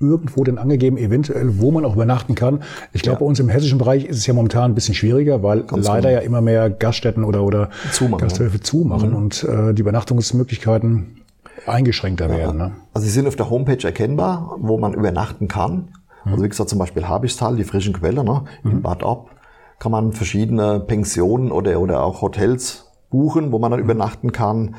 irgendwo 0.00 0.42
denn 0.44 0.58
angegeben, 0.58 0.96
eventuell, 0.96 1.58
wo 1.60 1.70
man 1.70 1.84
auch 1.84 1.94
übernachten 1.94 2.34
kann? 2.34 2.62
Ich 2.92 3.02
glaube, 3.02 3.16
ja. 3.16 3.20
bei 3.20 3.26
uns 3.26 3.38
im 3.38 3.48
hessischen 3.48 3.78
Bereich 3.78 4.04
ist 4.06 4.16
es 4.16 4.26
ja 4.26 4.34
momentan 4.34 4.72
ein 4.72 4.74
bisschen 4.74 4.94
schwieriger, 4.94 5.42
weil 5.42 5.62
Ganz 5.64 5.86
leider 5.86 6.08
genau. 6.08 6.20
ja 6.20 6.26
immer 6.26 6.40
mehr 6.40 6.70
Gaststätten 6.70 7.24
oder 7.24 7.42
oder 7.42 7.70
zumachen. 7.92 8.22
Gasthöfe 8.22 8.60
zumachen 8.60 9.10
mhm. 9.10 9.16
und 9.16 9.44
äh, 9.44 9.74
die 9.74 9.82
Übernachtungsmöglichkeiten 9.82 11.20
eingeschränkter 11.66 12.28
ja. 12.30 12.36
werden. 12.36 12.56
Ne? 12.56 12.72
Also 12.94 13.06
sie 13.06 13.12
sind 13.12 13.26
auf 13.26 13.36
der 13.36 13.50
Homepage 13.50 13.84
erkennbar, 13.86 14.56
wo 14.58 14.78
man 14.78 14.94
übernachten 14.94 15.48
kann. 15.48 15.88
Mhm. 16.24 16.32
Also 16.32 16.44
wie 16.44 16.48
gesagt, 16.48 16.70
zum 16.70 16.78
Beispiel 16.78 17.06
Habichtstal, 17.06 17.56
die 17.56 17.64
frischen 17.64 17.92
Quelle, 17.92 18.24
ne? 18.24 18.44
in 18.64 18.76
mhm. 18.76 18.82
Bad 18.82 19.02
Ob 19.02 19.30
kann 19.78 19.92
man 19.92 20.12
verschiedene 20.12 20.78
Pensionen 20.80 21.50
oder, 21.50 21.80
oder 21.80 22.02
auch 22.02 22.20
Hotels 22.20 22.90
buchen, 23.10 23.50
wo 23.50 23.58
man 23.58 23.70
dann 23.70 23.80
mhm. 23.80 23.86
übernachten 23.86 24.32
kann. 24.32 24.76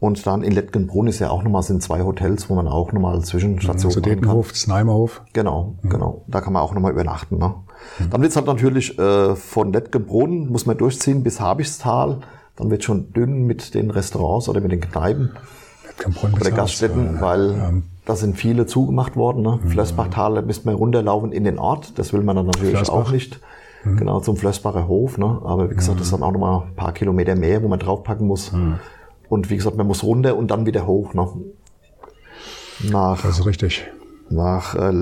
Und 0.00 0.26
dann 0.26 0.42
in 0.42 0.52
Lettgenbrunn 0.52 1.06
ist 1.06 1.18
ja 1.18 1.28
auch 1.28 1.42
nochmal, 1.42 1.62
sind 1.62 1.82
zwei 1.82 2.02
Hotels, 2.02 2.48
wo 2.48 2.54
man 2.54 2.66
auch 2.66 2.92
nochmal 2.92 3.20
Zwischenstationen 3.22 4.18
mhm, 4.20 4.26
machen 4.26 4.42
kann. 4.42 4.54
Zneimerhof. 4.54 5.22
Genau, 5.34 5.74
mhm. 5.82 5.90
genau. 5.90 6.24
Da 6.26 6.40
kann 6.40 6.54
man 6.54 6.62
auch 6.62 6.72
nochmal 6.72 6.92
übernachten. 6.92 7.36
Ne? 7.36 7.54
Mhm. 7.98 8.10
Dann 8.10 8.22
wird's 8.22 8.34
halt 8.34 8.46
natürlich 8.46 8.98
äh, 8.98 9.36
von 9.36 9.72
Lettgenbrunn, 9.74 10.48
muss 10.48 10.64
man 10.64 10.78
durchziehen 10.78 11.22
bis 11.22 11.38
Habichtstal. 11.38 12.20
Dann 12.56 12.70
wird 12.70 12.82
schon 12.82 13.12
dünn 13.12 13.46
mit 13.46 13.74
den 13.74 13.90
Restaurants 13.90 14.48
oder 14.48 14.60
mit 14.60 14.72
den 14.72 14.80
Kneipen 14.80 15.32
oder 16.22 16.50
Gaststätten, 16.50 17.20
weil 17.20 17.50
ähm, 17.50 17.82
da 18.06 18.16
sind 18.16 18.36
viele 18.36 18.64
zugemacht 18.64 19.16
worden. 19.16 19.42
Ne? 19.42 19.60
Mhm. 19.62 19.68
Flößbachtal, 19.68 20.34
da 20.34 20.42
müsste 20.42 20.66
man 20.66 20.76
runterlaufen 20.76 21.30
in 21.32 21.44
den 21.44 21.58
Ort. 21.58 21.98
Das 21.98 22.14
will 22.14 22.22
man 22.22 22.36
dann 22.36 22.46
natürlich 22.46 22.76
Flößbach. 22.76 22.94
auch 22.94 23.12
nicht. 23.12 23.38
Mhm. 23.84 23.96
Genau, 23.96 24.20
zum 24.20 24.36
Flößbacher 24.36 24.88
Hof. 24.88 25.18
Ne? 25.18 25.40
Aber 25.44 25.70
wie 25.70 25.74
gesagt, 25.74 25.96
mhm. 25.96 26.00
das 26.00 26.08
sind 26.08 26.22
auch 26.22 26.32
nochmal 26.32 26.62
ein 26.68 26.74
paar 26.74 26.92
Kilometer 26.92 27.36
mehr, 27.36 27.62
wo 27.62 27.68
man 27.68 27.78
draufpacken 27.78 28.26
muss. 28.26 28.52
Mhm. 28.52 28.78
Und 29.30 29.48
wie 29.48 29.56
gesagt, 29.56 29.76
man 29.76 29.86
muss 29.86 30.02
runter 30.02 30.36
und 30.36 30.50
dann 30.50 30.66
wieder 30.66 30.86
hoch. 30.86 31.14
Ne? 31.14 31.26
Nach, 32.90 33.22
das 33.22 33.38
ist 33.38 33.46
richtig 33.46 33.86
nach, 34.30 34.74
äh, 34.76 34.92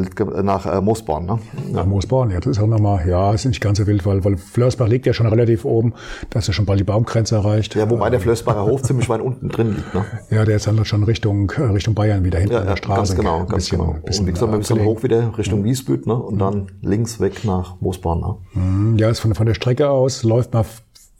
nach 0.42 0.66
äh, 0.66 0.80
Moosborn. 0.80 1.26
Ne? 1.26 1.38
Nach 1.70 1.84
Moosborn, 1.84 2.30
ja, 2.30 2.40
das 2.40 2.56
ist 2.56 2.62
auch 2.62 2.66
nochmal, 2.66 3.06
ja, 3.06 3.32
ist 3.32 3.44
nicht 3.44 3.60
ganz 3.60 3.78
so 3.78 3.86
wild, 3.86 4.04
weil, 4.06 4.24
weil 4.24 4.36
Flörsbach 4.36 4.88
liegt 4.88 5.06
ja 5.06 5.12
schon 5.12 5.26
relativ 5.26 5.64
oben, 5.64 5.92
da 6.30 6.38
ist 6.38 6.46
ja 6.46 6.54
schon 6.54 6.64
bald 6.64 6.80
die 6.80 6.84
Baumgrenze 6.84 7.36
erreicht. 7.36 7.74
Ja, 7.74 7.88
wobei 7.90 8.10
der 8.10 8.20
Flörsbacher 8.20 8.64
Hof 8.64 8.82
ziemlich 8.82 9.08
weit 9.08 9.20
unten 9.20 9.48
drin 9.50 9.76
liegt. 9.76 9.94
Ne? 9.94 10.04
Ja, 10.30 10.44
der 10.44 10.56
ist 10.56 10.66
dann 10.66 10.82
schon 10.84 11.04
Richtung, 11.04 11.50
äh, 11.56 11.62
Richtung 11.62 11.94
Bayern 11.94 12.24
wieder 12.24 12.38
hinten 12.38 12.54
ja, 12.54 12.60
an 12.60 12.66
der 12.66 12.76
Straße. 12.76 13.14
Ganz 13.14 13.16
genau, 13.16 13.38
ganz 13.40 13.52
bisschen, 13.54 13.78
genau. 13.78 13.96
Bisschen, 14.04 14.22
und 14.22 14.28
wie 14.28 14.32
gesagt, 14.32 14.52
wir 14.52 14.58
müssen 14.58 14.84
hoch 14.84 15.02
wieder 15.02 15.36
Richtung 15.36 15.64
Wiesbüt 15.64 16.06
ne? 16.06 16.14
und 16.14 16.36
mhm. 16.36 16.38
dann 16.38 16.66
links 16.80 17.20
weg 17.20 17.44
nach 17.44 17.80
Moosborn. 17.80 18.20
Ne? 18.20 18.36
Mhm, 18.54 18.98
ja, 18.98 19.10
ist 19.10 19.20
von, 19.20 19.34
von 19.34 19.46
der 19.46 19.54
Strecke 19.54 19.90
aus, 19.90 20.22
läuft 20.22 20.54
man 20.54 20.64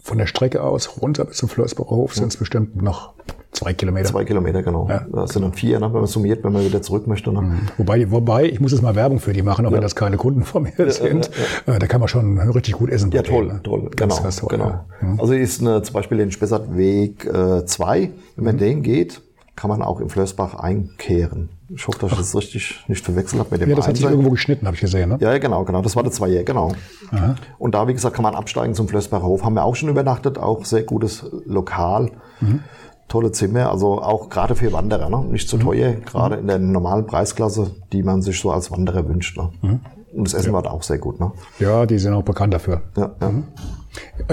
von 0.08 0.18
der 0.18 0.26
Strecke 0.26 0.62
aus 0.62 1.00
runter 1.00 1.24
bis 1.24 1.36
zum 1.36 1.48
Flörsbacher 1.48 1.90
Hof, 1.90 2.14
sind 2.14 2.28
es 2.28 2.36
bestimmt 2.36 2.82
noch 2.82 3.14
Zwei 3.50 3.72
Kilometer. 3.72 4.08
Zwei 4.10 4.24
Kilometer, 4.24 4.62
genau. 4.62 4.86
Ja. 4.88 5.06
Das 5.10 5.32
sind 5.32 5.42
dann 5.42 5.54
vier, 5.54 5.80
ne, 5.80 5.86
wenn 5.86 6.00
man 6.00 6.06
summiert, 6.06 6.44
wenn 6.44 6.52
man 6.52 6.64
wieder 6.64 6.82
zurück 6.82 7.06
möchte. 7.06 7.32
Ne? 7.32 7.40
Mhm. 7.40 7.60
Wobei, 7.78 8.10
wobei, 8.10 8.44
ich 8.44 8.60
muss 8.60 8.72
jetzt 8.72 8.82
mal 8.82 8.94
Werbung 8.94 9.20
für 9.20 9.32
die 9.32 9.42
machen, 9.42 9.64
auch 9.64 9.70
ja. 9.70 9.76
wenn 9.76 9.82
das 9.82 9.96
keine 9.96 10.16
Kunden 10.16 10.44
von 10.44 10.64
mir 10.64 10.72
ja, 10.76 10.90
sind. 10.90 11.30
Äh, 11.66 11.78
da 11.78 11.86
kann 11.86 11.98
man 11.98 12.08
schon 12.08 12.38
richtig 12.38 12.74
gut 12.74 12.90
essen. 12.90 13.10
Ja, 13.10 13.22
toll, 13.22 13.46
ne? 13.46 13.60
toll. 13.64 13.90
Ganz, 13.96 14.14
genau, 14.14 14.22
ganz 14.22 14.36
toll, 14.36 14.48
genau. 14.50 14.84
Mhm. 15.00 15.18
Also 15.18 15.32
ist 15.32 15.60
eine, 15.60 15.82
zum 15.82 15.94
Beispiel 15.94 16.18
den 16.18 16.30
Spessartweg 16.30 17.28
2, 17.66 17.98
äh, 17.98 18.10
wenn 18.36 18.44
man 18.44 18.54
mhm. 18.56 18.58
den 18.58 18.82
geht, 18.82 19.22
kann 19.58 19.70
man 19.70 19.82
auch 19.82 19.98
im 19.98 20.08
Flößbach 20.08 20.54
einkehren. 20.54 21.48
Ich 21.68 21.88
hoffe, 21.88 21.98
dass 21.98 22.12
ich 22.12 22.18
das 22.18 22.36
richtig 22.36 22.84
nicht 22.86 23.04
verwechselt 23.04 23.40
habe 23.40 23.50
mit 23.50 23.60
dem 23.60 23.70
Ja, 23.70 23.74
das 23.74 23.88
hat 23.88 23.96
sich 23.96 24.06
irgendwo 24.06 24.30
geschnitten, 24.30 24.66
habe 24.66 24.76
ich 24.76 24.80
gesehen, 24.80 25.08
ne? 25.08 25.18
Ja, 25.20 25.36
genau, 25.38 25.64
genau. 25.64 25.82
Das 25.82 25.96
war 25.96 26.04
der 26.04 26.12
Zweier, 26.12 26.44
genau. 26.44 26.72
Aha. 27.10 27.34
Und 27.58 27.74
da, 27.74 27.88
wie 27.88 27.92
gesagt, 27.92 28.14
kann 28.14 28.22
man 28.22 28.36
absteigen 28.36 28.74
zum 28.74 28.86
Flößbacher 28.86 29.26
Hof. 29.26 29.42
Haben 29.42 29.54
wir 29.54 29.64
auch 29.64 29.74
schon 29.74 29.88
übernachtet, 29.88 30.38
auch 30.38 30.64
sehr 30.64 30.84
gutes 30.84 31.26
Lokal. 31.44 32.12
Mhm 32.40 32.60
tolle 33.08 33.32
Zimmer, 33.32 33.70
also 33.70 34.02
auch 34.02 34.28
gerade 34.28 34.54
für 34.54 34.70
Wanderer, 34.70 35.08
ne? 35.08 35.24
nicht 35.30 35.48
zu 35.48 35.56
so 35.56 35.62
mhm. 35.62 35.66
teuer, 35.66 35.92
gerade 35.94 36.36
in 36.36 36.46
der 36.46 36.58
normalen 36.58 37.06
Preisklasse, 37.06 37.70
die 37.90 38.02
man 38.02 38.20
sich 38.20 38.38
so 38.38 38.50
als 38.50 38.70
Wanderer 38.70 39.08
wünscht. 39.08 39.38
Ne? 39.38 39.48
Mhm. 39.62 39.80
Und 40.12 40.26
das 40.26 40.34
Essen 40.34 40.48
ja. 40.48 40.52
war 40.52 40.62
da 40.62 40.72
auch 40.72 40.82
sehr 40.82 40.98
gut. 40.98 41.18
Ne? 41.18 41.32
Ja, 41.58 41.86
die 41.86 41.98
sind 41.98 42.12
auch 42.12 42.22
bekannt 42.22 42.52
dafür. 42.52 42.82
Ja, 42.98 43.12
ja. 43.18 43.28
Mhm. 43.30 43.44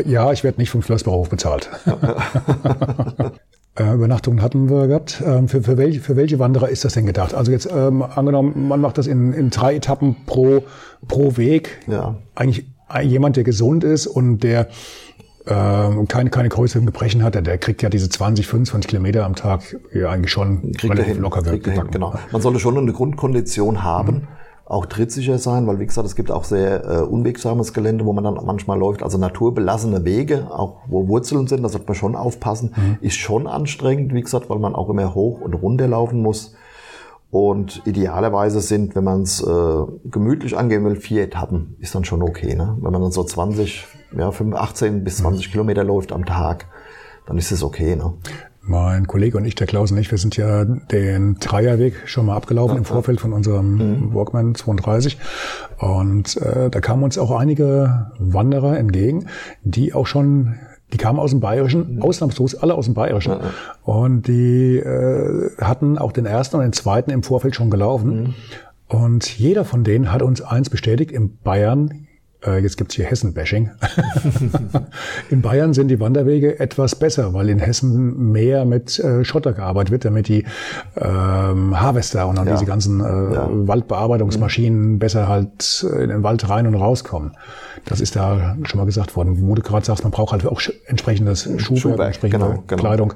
ja 0.06 0.30
ich 0.34 0.44
werde 0.44 0.60
nicht 0.60 0.72
vom 0.72 0.82
Flößbauhof 0.82 1.30
bezahlt. 1.30 1.70
Äh, 3.78 3.94
Übernachtungen 3.94 4.42
hatten 4.42 4.70
wir 4.70 4.88
gehabt. 4.88 5.22
Ähm, 5.26 5.50
für, 5.50 5.62
für, 5.62 5.78
welche, 5.78 6.00
für 6.00 6.16
welche 6.16 6.40
Wanderer 6.40 6.70
ist 6.70 6.86
das 6.86 6.94
denn 6.94 7.06
gedacht? 7.06 7.34
Also 7.34 7.52
jetzt 7.52 7.70
ähm, 7.70 8.02
angenommen, 8.02 8.68
man 8.68 8.80
macht 8.80 8.98
das 8.98 9.08
in, 9.08 9.34
in 9.34 9.50
drei 9.50 9.76
Etappen 9.76 10.16
pro, 10.26 10.64
pro 11.08 11.36
Weg. 11.36 11.80
Ja. 11.88 12.16
Eigentlich 12.36 12.66
jemand, 13.04 13.36
der 13.36 13.44
gesund 13.44 13.84
ist 13.84 14.08
und 14.08 14.40
der 14.40 14.70
äh, 15.46 16.06
keine, 16.08 16.30
keine 16.30 16.50
größeren 16.50 16.86
Gebrechen 16.86 17.22
hat, 17.22 17.36
der, 17.36 17.42
der 17.42 17.58
kriegt 17.58 17.82
ja 17.82 17.90
diese 17.90 18.10
20, 18.10 18.48
25 18.48 18.88
Kilometer 18.90 19.26
am 19.26 19.36
Tag 19.36 19.76
ja 19.94 20.10
eigentlich 20.10 20.32
schon 20.32 20.72
kriegt 20.72 20.94
relativ 20.94 21.14
hin, 21.14 21.22
locker 21.22 21.42
kriegt 21.42 21.68
hin, 21.68 21.84
Genau. 21.92 22.16
Man 22.32 22.42
sollte 22.42 22.60
schon 22.60 22.78
eine 22.78 22.94
Grundkondition 22.94 23.84
haben. 23.84 24.14
Mhm. 24.14 24.28
Auch 24.68 24.88
trittsicher 24.88 25.38
sein, 25.38 25.68
weil 25.68 25.80
wie 25.80 25.86
gesagt, 25.86 26.08
es 26.08 26.16
gibt 26.16 26.32
auch 26.32 26.44
sehr 26.44 26.84
äh, 26.86 27.02
unwegsames 27.02 27.72
Gelände, 27.72 28.04
wo 28.06 28.14
man 28.14 28.24
dann 28.24 28.40
manchmal 28.44 28.80
läuft. 28.80 29.04
Also 29.04 29.20
naturbelassene 29.20 30.06
Wege, 30.06 30.48
auch 30.50 30.78
wo 30.88 31.08
Wurzeln 31.08 31.46
sind, 31.46 31.62
da 31.62 31.70
sollte 31.70 31.86
man 31.86 31.96
schon 31.96 32.16
aufpassen. 32.16 32.74
Mhm. 32.76 32.98
Ist 33.02 33.18
schon 33.18 33.46
anstrengend, 33.46 34.14
wie 34.16 34.22
gesagt, 34.22 34.50
weil 34.50 34.58
man 34.58 34.74
auch 34.74 34.90
immer 34.90 35.14
hoch 35.14 35.40
und 35.42 35.54
runter 35.54 35.88
laufen 35.88 36.24
muss. 36.24 36.56
Und 37.30 37.82
idealerweise 37.86 38.60
sind, 38.62 38.96
wenn 38.96 39.04
man 39.04 39.22
es 39.22 39.42
äh, 39.42 39.84
gemütlich 40.06 40.58
angehen 40.58 40.84
will, 40.86 40.96
vier 40.96 41.24
Etappen 41.24 41.76
ist 41.80 41.94
dann 41.94 42.06
schon 42.06 42.24
okay. 42.24 42.56
Ne? 42.56 42.78
Wenn 42.82 42.92
man 42.92 43.02
dann 43.02 43.12
so 43.12 43.24
20, 43.24 43.86
ja, 44.18 44.30
18 44.30 45.04
bis 45.04 45.18
20 45.18 45.48
mhm. 45.48 45.52
Kilometer 45.52 45.84
läuft 45.84 46.12
am 46.12 46.26
Tag, 46.26 46.66
dann 47.28 47.38
ist 47.38 47.52
es 47.52 47.62
okay. 47.62 47.96
Ne? 47.96 48.14
Mein 48.68 49.06
Kollege 49.06 49.38
und 49.38 49.46
ich, 49.46 49.54
der 49.54 49.68
Klaus 49.68 49.92
und 49.92 49.98
ich, 50.00 50.10
wir 50.10 50.18
sind 50.18 50.38
ja 50.38 50.66
den 50.66 51.36
Dreierweg 51.36 51.94
schon 52.06 52.26
mal 52.26 52.36
abgelaufen 52.36 52.78
im 52.78 52.86
Vorfeld 52.86 53.22
von 53.22 53.32
unserem 53.32 53.76
mhm. 53.76 54.14
Walkman 54.16 54.56
32. 54.56 55.18
Und 55.78 56.38
äh, 56.38 56.70
da 56.72 56.82
kamen 56.82 57.04
uns 57.04 57.18
auch 57.18 57.32
einige 57.32 58.12
Wanderer 58.18 58.78
entgegen, 58.78 59.28
die 59.64 59.94
auch 59.94 60.08
schon 60.08 60.56
die 60.94 60.98
kamen 60.98 61.20
aus 61.20 61.32
dem 61.32 61.40
Bayerischen, 61.40 61.96
mhm. 61.96 62.02
ausnahmslos 62.02 62.56
alle 62.56 62.76
aus 62.76 62.86
dem 62.86 62.94
Bayerischen. 62.94 63.34
Ja, 63.34 63.40
ja. 63.40 63.52
Und 63.84 64.28
die 64.28 64.78
äh, 64.78 65.52
hatten 65.60 65.98
auch 65.98 66.12
den 66.12 66.26
ersten 66.26 66.58
und 66.58 66.64
den 66.64 66.74
zweiten 66.74 67.12
im 67.12 67.24
Vorfeld 67.24 67.56
schon 67.56 67.70
gelaufen. 67.70 68.20
Mhm. 68.20 68.34
Und 68.88 69.38
jeder 69.38 69.66
von 69.66 69.84
denen 69.84 70.12
hat 70.12 70.22
uns 70.22 70.42
eins 70.42 70.70
bestätigt, 70.70 71.12
in 71.12 71.38
Bayern 71.38 72.05
jetzt 72.62 72.78
gibt's 72.78 72.96
hier 72.96 73.06
Hessen-Bashing. 73.06 73.72
in 75.30 75.42
Bayern 75.42 75.74
sind 75.74 75.88
die 75.90 76.00
Wanderwege 76.00 76.60
etwas 76.60 76.96
besser, 76.96 77.34
weil 77.34 77.50
in 77.50 77.60
Hessen 77.60 78.32
mehr 78.32 78.66
mit 78.66 79.00
äh, 79.00 79.24
Schotter 79.24 79.54
gearbeitet 79.54 79.92
wird, 79.92 80.06
damit 80.06 80.28
die 80.28 80.46
ähm, 80.98 81.80
Harvester 81.80 82.28
und 82.28 82.38
dann 82.38 82.48
ja. 82.48 82.54
diese 82.54 82.66
ganzen 82.66 83.02
äh, 83.02 83.34
ja. 83.34 83.50
Waldbearbeitungsmaschinen 83.50 84.94
mhm. 84.94 85.00
besser 85.00 85.28
halt 85.28 85.86
in 86.00 86.10
den 86.10 86.24
Wald 86.24 86.48
rein 86.50 86.68
und 86.68 86.76
rauskommen. 86.76 87.32
Das 87.86 88.02
ist 88.02 88.16
da 88.16 88.56
schon 88.64 88.80
mal 88.80 88.86
gesagt 88.86 89.16
worden. 89.16 89.38
Wo 89.42 89.56
du 89.56 89.62
gerade 89.62 89.86
sagst, 89.86 90.04
man 90.04 90.12
braucht 90.12 90.32
halt 90.32 90.46
auch 90.46 90.62
entsprechendes 90.88 91.50
Schuhwerk, 91.58 92.00
entsprechende 92.00 92.46
genau, 92.46 92.64
genau. 92.68 92.82
Kleidung. 92.82 93.14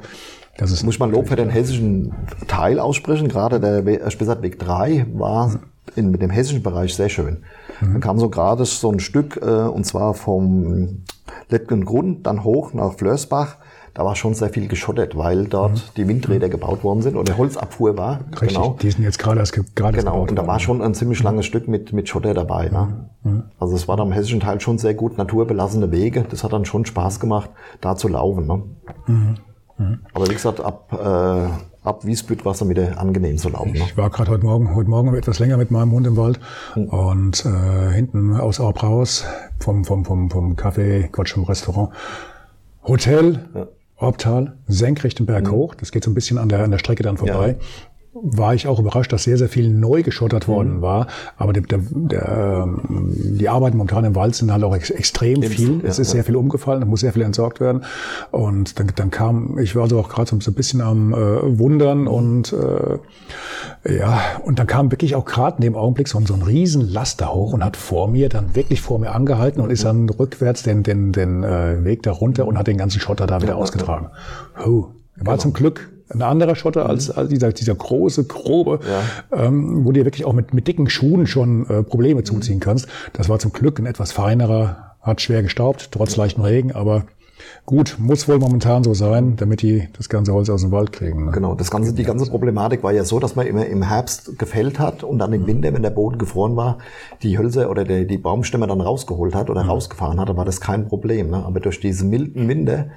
Das 0.57 0.71
ist 0.71 0.83
Muss 0.83 0.99
man 0.99 1.11
Lob 1.11 1.29
für 1.29 1.37
den 1.37 1.49
hessischen 1.49 2.13
Teil 2.47 2.79
aussprechen. 2.79 3.29
Gerade 3.29 3.61
der 3.61 4.09
Spessartweg 4.09 4.59
3 4.59 5.05
war 5.13 5.59
in, 5.95 6.12
mit 6.12 6.21
dem 6.21 6.30
hessischen 6.30 6.63
Bereich 6.63 6.95
sehr 6.95 7.10
schön. 7.10 7.43
Mhm. 7.82 7.93
Dann 7.93 8.02
kam 8.02 8.19
so 8.19 8.30
gerade 8.30 8.65
so 8.65 8.91
ein 8.91 8.99
Stück, 8.99 9.39
äh, 9.41 9.45
und 9.45 9.86
zwar 9.86 10.13
vom 10.13 11.04
Lettgen 11.49 11.86
Grund, 11.86 12.25
dann 12.25 12.43
hoch 12.43 12.73
nach 12.73 12.93
Flörsbach 12.93 13.58
da 13.99 14.06
war 14.06 14.15
schon 14.15 14.34
sehr 14.34 14.49
viel 14.49 14.67
geschottet, 14.67 15.17
weil 15.17 15.45
dort 15.45 15.73
mhm. 15.73 15.82
die 15.97 16.08
Windräder 16.08 16.47
mhm. 16.47 16.52
gebaut 16.52 16.84
worden 16.84 17.02
sind 17.02 17.17
oder 17.17 17.38
Holzabfuhr 17.38 17.97
war. 17.97 18.21
Richtig, 18.32 18.49
genau. 18.49 18.78
die 18.82 18.91
sind 18.91 19.04
jetzt 19.04 19.19
gerade 19.19 19.39
erst 19.39 19.54
gerade 19.75 19.97
Genau, 19.97 20.21
und 20.21 20.36
da 20.36 20.47
war 20.47 20.60
schon 20.60 20.82
ein 20.82 20.93
ziemlich 20.93 21.21
langes 21.21 21.45
Stück 21.45 21.67
mit, 21.67 21.91
mit 21.91 22.08
Schotter 22.08 22.34
dabei. 22.34 22.69
Ne? 22.69 23.10
Mhm. 23.23 23.43
Also 23.60 23.75
es 23.75 23.88
war 23.88 23.97
da 23.97 24.04
im 24.04 24.12
hessischen 24.12 24.39
Teil 24.39 24.62
schon 24.62 24.78
sehr 24.78 24.93
gut 24.93 25.17
naturbelassene 25.17 25.91
Wege. 25.91 26.25
Das 26.30 26.43
hat 26.43 26.54
dann 26.54 26.65
schon 26.65 26.86
Spaß 26.86 27.19
gemacht, 27.19 27.49
da 27.82 27.95
zu 27.95 28.08
laufen. 28.08 28.47
Ne? 28.47 28.63
Mhm. 29.08 29.36
Mhm. 29.78 29.99
Aber 30.13 30.30
wie 30.30 30.34
gesagt, 30.34 30.62
ab, 30.62 30.93
äh, 30.93 31.49
ab 31.83 32.05
Wiesbütt 32.05 32.45
war 32.45 32.51
es 32.53 32.59
dann 32.59 32.69
wieder 32.69 32.99
angenehm 32.99 33.37
zu 33.37 33.49
laufen. 33.49 33.73
Ne? 33.73 33.79
Ich 33.79 33.97
war 33.97 34.09
gerade 34.09 34.31
heute 34.31 34.43
Morgen, 34.43 34.75
heute 34.75 34.89
Morgen 34.89 35.13
etwas 35.15 35.39
länger 35.39 35.57
mit 35.57 35.71
meinem 35.71 35.91
Hund 35.91 36.07
im 36.07 36.17
Wald 36.17 36.39
mhm. 36.75 36.85
und 36.85 37.45
äh, 37.45 37.93
hinten 37.93 38.35
aus 38.35 38.59
Aub 38.59 38.83
raus 38.83 39.25
vom, 39.59 39.85
vom, 39.85 40.05
vom, 40.05 40.29
vom 40.29 40.55
Café, 40.55 41.07
Quatsch, 41.07 41.33
vom 41.33 41.43
Restaurant, 41.43 41.91
Hotel, 42.83 43.45
ja. 43.53 43.67
Obtal, 43.97 44.53
senkrecht 44.67 45.19
den 45.19 45.25
Berg 45.25 45.47
mhm. 45.47 45.51
hoch. 45.51 45.75
Das 45.75 45.91
geht 45.91 46.03
so 46.03 46.11
ein 46.11 46.13
bisschen 46.13 46.37
an 46.37 46.49
der, 46.49 46.63
an 46.63 46.71
der 46.71 46.79
Strecke 46.79 47.03
dann 47.03 47.17
vorbei. 47.17 47.57
Ja 47.59 47.65
war 48.21 48.53
ich 48.53 48.67
auch 48.67 48.79
überrascht, 48.79 49.12
dass 49.13 49.23
sehr, 49.23 49.38
sehr 49.38 49.49
viel 49.49 49.69
neu 49.69 50.03
geschottert 50.03 50.47
mhm. 50.47 50.51
worden 50.51 50.82
war. 50.82 51.08
Aber 51.38 51.53
der, 51.53 51.63
der, 51.63 51.79
der, 51.91 52.63
ähm, 52.65 53.13
die 53.38 53.49
Arbeiten 53.49 53.77
momentan 53.77 54.05
im 54.05 54.15
Wald 54.15 54.36
sind 54.36 54.51
halt 54.51 54.63
auch 54.63 54.75
ex 54.75 54.89
extrem 54.89 55.41
Eben, 55.43 55.53
viel. 55.53 55.82
es 55.84 55.99
ist 55.99 56.10
ja. 56.10 56.15
sehr 56.15 56.23
viel 56.23 56.36
umgefallen, 56.36 56.82
da 56.82 56.86
muss 56.86 57.01
sehr 57.01 57.13
viel 57.13 57.21
entsorgt 57.21 57.60
werden. 57.60 57.84
Und 58.32 58.79
dann, 58.79 58.91
dann 58.95 59.12
kam, 59.12 59.58
ich 59.60 59.75
war 59.75 59.84
also 59.84 59.99
auch 59.99 60.10
gerade 60.10 60.29
so 60.29 60.36
ein 60.36 60.53
bisschen 60.53 60.82
am 60.82 61.13
äh, 61.13 61.60
Wundern 61.60 62.08
und 62.08 62.53
äh, 62.53 62.97
ja, 63.97 64.21
und 64.43 64.60
dann 64.60 64.67
kam 64.67 64.91
wirklich 64.91 65.15
auch 65.15 65.25
gerade 65.25 65.58
in 65.58 65.62
dem 65.62 65.75
Augenblick 65.75 66.08
so, 66.08 66.19
so 66.25 66.34
ein 66.34 66.41
riesen 66.41 66.89
Laster 66.89 67.34
hoch 67.34 67.53
und 67.53 67.63
hat 67.63 67.77
vor 67.77 68.08
mir, 68.08 68.29
dann 68.29 68.55
wirklich 68.55 68.82
vor 68.82 68.99
mir 68.99 69.12
angehalten 69.12 69.62
und 69.62 69.69
ist 69.69 69.86
dann 69.86 70.10
rückwärts 70.10 70.63
den, 70.63 70.84
den, 70.84 71.12
den 71.12 71.43
äh, 71.43 71.84
Weg 71.84 72.03
da 72.03 72.12
runter 72.12 72.45
und 72.45 72.58
hat 72.58 72.67
den 72.67 72.77
ganzen 72.77 72.99
Schotter 72.99 73.27
da 73.27 73.41
wieder 73.41 73.53
ja, 73.53 73.58
ausgetragen. 73.58 74.10
Oh, 74.60 74.88
war 75.15 75.36
genau. 75.36 75.38
zum 75.38 75.53
Glück 75.53 75.89
ein 76.09 76.21
anderer 76.21 76.55
Schotter 76.55 76.87
als, 76.87 77.09
mhm. 77.09 77.17
als 77.17 77.29
dieser, 77.29 77.51
dieser 77.53 77.75
große, 77.75 78.25
grobe, 78.25 78.79
ja. 78.83 79.45
ähm, 79.45 79.85
wo 79.85 79.91
du 79.91 79.99
dir 79.99 80.05
wirklich 80.05 80.25
auch 80.25 80.33
mit, 80.33 80.53
mit 80.53 80.67
dicken 80.67 80.89
Schuhen 80.89 81.27
schon 81.27 81.67
äh, 81.69 81.83
Probleme 81.83 82.23
zuziehen 82.23 82.59
kannst. 82.59 82.87
Das 83.13 83.29
war 83.29 83.39
zum 83.39 83.53
Glück 83.53 83.79
ein 83.79 83.85
etwas 83.85 84.11
feinerer, 84.11 84.95
hat 85.01 85.21
schwer 85.21 85.43
gestaubt, 85.43 85.89
trotz 85.91 86.15
leichten 86.15 86.41
Regen, 86.41 86.71
aber 86.71 87.05
Gut, 87.65 87.97
muss 87.99 88.27
wohl 88.27 88.39
momentan 88.39 88.83
so 88.83 88.93
sein, 88.93 89.35
damit 89.35 89.61
die 89.61 89.87
das 89.95 90.09
ganze 90.09 90.33
Holz 90.33 90.49
aus 90.49 90.61
dem 90.61 90.71
Wald 90.71 90.91
kriegen. 90.91 91.25
Ne? 91.25 91.31
Genau, 91.31 91.55
das 91.55 91.71
ganze, 91.71 91.93
die 91.93 92.03
ganze 92.03 92.29
Problematik 92.29 92.83
war 92.83 92.91
ja 92.91 93.03
so, 93.03 93.19
dass 93.19 93.35
man 93.35 93.47
immer 93.47 93.65
im 93.65 93.83
Herbst 93.83 94.37
gefällt 94.37 94.79
hat 94.79 95.03
und 95.03 95.19
dann 95.19 95.33
im 95.33 95.45
Winter, 95.47 95.73
wenn 95.73 95.83
der 95.83 95.89
Boden 95.91 96.17
gefroren 96.17 96.55
war, 96.55 96.79
die 97.21 97.37
Hölzer 97.37 97.69
oder 97.69 97.85
die, 97.85 98.07
die 98.07 98.17
Baumstämme 98.17 98.67
dann 98.67 98.81
rausgeholt 98.81 99.35
hat 99.35 99.49
oder 99.49 99.63
mhm. 99.63 99.69
rausgefahren 99.69 100.19
hat, 100.19 100.29
dann 100.29 100.37
war 100.37 100.45
das 100.45 100.61
kein 100.61 100.87
Problem. 100.87 101.29
Ne? 101.29 101.45
Aber 101.45 101.59
durch 101.59 101.79
diese 101.79 102.05
milden 102.05 102.47
Winter 102.47 102.87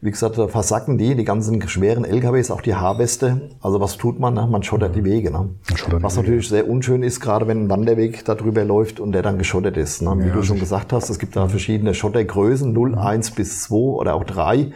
wie 0.00 0.10
gesagt, 0.10 0.36
da 0.36 0.46
versacken 0.48 0.98
die, 0.98 1.14
die 1.14 1.24
ganzen 1.24 1.66
schweren 1.68 2.04
LKWs, 2.04 2.50
auch 2.50 2.60
die 2.60 2.74
Haarweste. 2.74 3.50
Also 3.60 3.80
was 3.80 3.96
tut 3.96 4.20
man? 4.20 4.34
Ne? 4.34 4.46
Man 4.46 4.62
schottert 4.62 4.94
die 4.94 5.04
Wege. 5.04 5.30
Ne? 5.30 5.50
Schottert 5.74 6.02
was 6.02 6.16
natürlich 6.16 6.50
Wege. 6.50 6.62
sehr 6.62 6.70
unschön 6.70 7.02
ist, 7.02 7.20
gerade 7.20 7.46
wenn 7.46 7.64
ein 7.64 7.70
Wanderweg 7.70 8.24
da 8.24 8.34
drüber 8.34 8.64
läuft 8.64 9.00
und 9.00 9.12
der 9.12 9.22
dann 9.22 9.38
geschottet 9.38 9.76
ist. 9.76 10.02
Ne? 10.02 10.14
Wie 10.18 10.28
ja, 10.28 10.34
du 10.34 10.42
schon 10.42 10.60
gesagt 10.60 10.92
hast, 10.92 11.08
es 11.08 11.18
gibt 11.18 11.34
da 11.34 11.48
verschiedene 11.48 11.94
Schottergrößen, 11.94 12.72
0, 12.72 12.94
1 12.96 13.30
bis 13.32 13.62
2 13.62 13.74
oder 13.74 14.14
auch 14.14 14.24
3. 14.24 14.56
Mhm. 14.56 14.72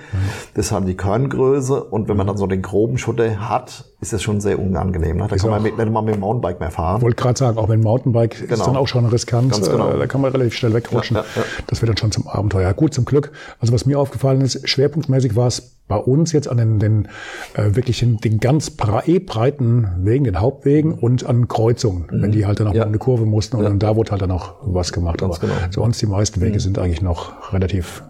Das 0.54 0.72
haben 0.72 0.87
die 0.87 0.96
Kerngröße. 0.96 1.85
Und 1.85 2.09
wenn 2.09 2.16
man 2.16 2.26
dann 2.26 2.38
so 2.38 2.46
den 2.46 2.62
groben 2.62 2.96
Schotter 2.96 3.48
hat, 3.48 3.89
ist 4.00 4.12
das 4.14 4.22
schon 4.22 4.40
sehr 4.40 4.58
unangenehm. 4.58 5.18
Ne? 5.18 5.26
Da 5.28 5.34
ist 5.34 5.42
kann 5.42 5.50
man 5.50 5.62
mit, 5.62 5.76
nicht 5.76 5.90
mal 5.90 6.02
mit 6.02 6.14
dem 6.14 6.20
Mountainbike 6.20 6.58
mehr 6.58 6.70
fahren. 6.70 6.96
Ich 6.98 7.02
wollte 7.02 7.22
gerade 7.22 7.38
sagen, 7.38 7.58
auch 7.58 7.68
wenn 7.68 7.80
Mountainbike 7.80 8.40
genau. 8.40 8.54
ist 8.54 8.66
dann 8.66 8.76
auch 8.76 8.88
schon 8.88 9.04
riskant. 9.04 9.52
Ganz 9.52 9.68
genau. 9.68 9.90
Äh, 9.90 9.98
da 9.98 10.06
kann 10.06 10.22
man 10.22 10.32
relativ 10.32 10.54
schnell 10.54 10.72
wegrutschen. 10.72 11.16
Ja, 11.16 11.24
ja, 11.36 11.42
das 11.66 11.82
wird 11.82 11.90
dann 11.90 11.96
schon 11.98 12.10
zum 12.10 12.26
Abenteuer. 12.26 12.72
Gut, 12.72 12.94
zum 12.94 13.04
Glück. 13.04 13.32
Also 13.58 13.74
was 13.74 13.84
mir 13.84 13.98
aufgefallen 13.98 14.40
ist, 14.40 14.66
schwerpunktmäßig 14.66 15.36
war 15.36 15.48
es 15.48 15.76
bei 15.86 15.96
uns 15.96 16.32
jetzt 16.32 16.48
an 16.48 16.56
den, 16.56 16.78
den 16.78 17.08
äh, 17.54 17.74
wirklich 17.74 17.98
den, 17.98 18.16
den 18.18 18.40
ganz 18.40 18.72
eh 19.06 19.18
breiten 19.18 19.88
Wegen, 19.98 20.24
den 20.24 20.40
Hauptwegen 20.40 20.94
und 20.94 21.26
an 21.26 21.48
Kreuzungen, 21.48 22.06
mhm. 22.10 22.22
wenn 22.22 22.32
die 22.32 22.46
halt 22.46 22.60
dann 22.60 22.68
auch 22.68 22.74
ja. 22.74 22.84
eine 22.84 22.98
Kurve 22.98 23.26
mussten 23.26 23.56
und 23.56 23.64
ja. 23.64 23.68
dann 23.68 23.78
da 23.78 23.96
wurde 23.96 24.12
halt 24.12 24.22
dann 24.22 24.30
auch 24.30 24.54
was 24.62 24.92
gemacht. 24.92 25.18
Ganz 25.18 25.38
Aber 25.38 25.48
genau. 25.48 25.60
sonst 25.70 26.00
die 26.00 26.06
meisten 26.06 26.40
Wege 26.40 26.54
mhm. 26.54 26.60
sind 26.60 26.78
eigentlich 26.78 27.02
noch 27.02 27.52
relativ 27.52 28.02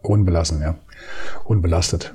unbelassen, 0.00 0.62
ja, 0.62 0.76
unbelastet. 1.44 2.14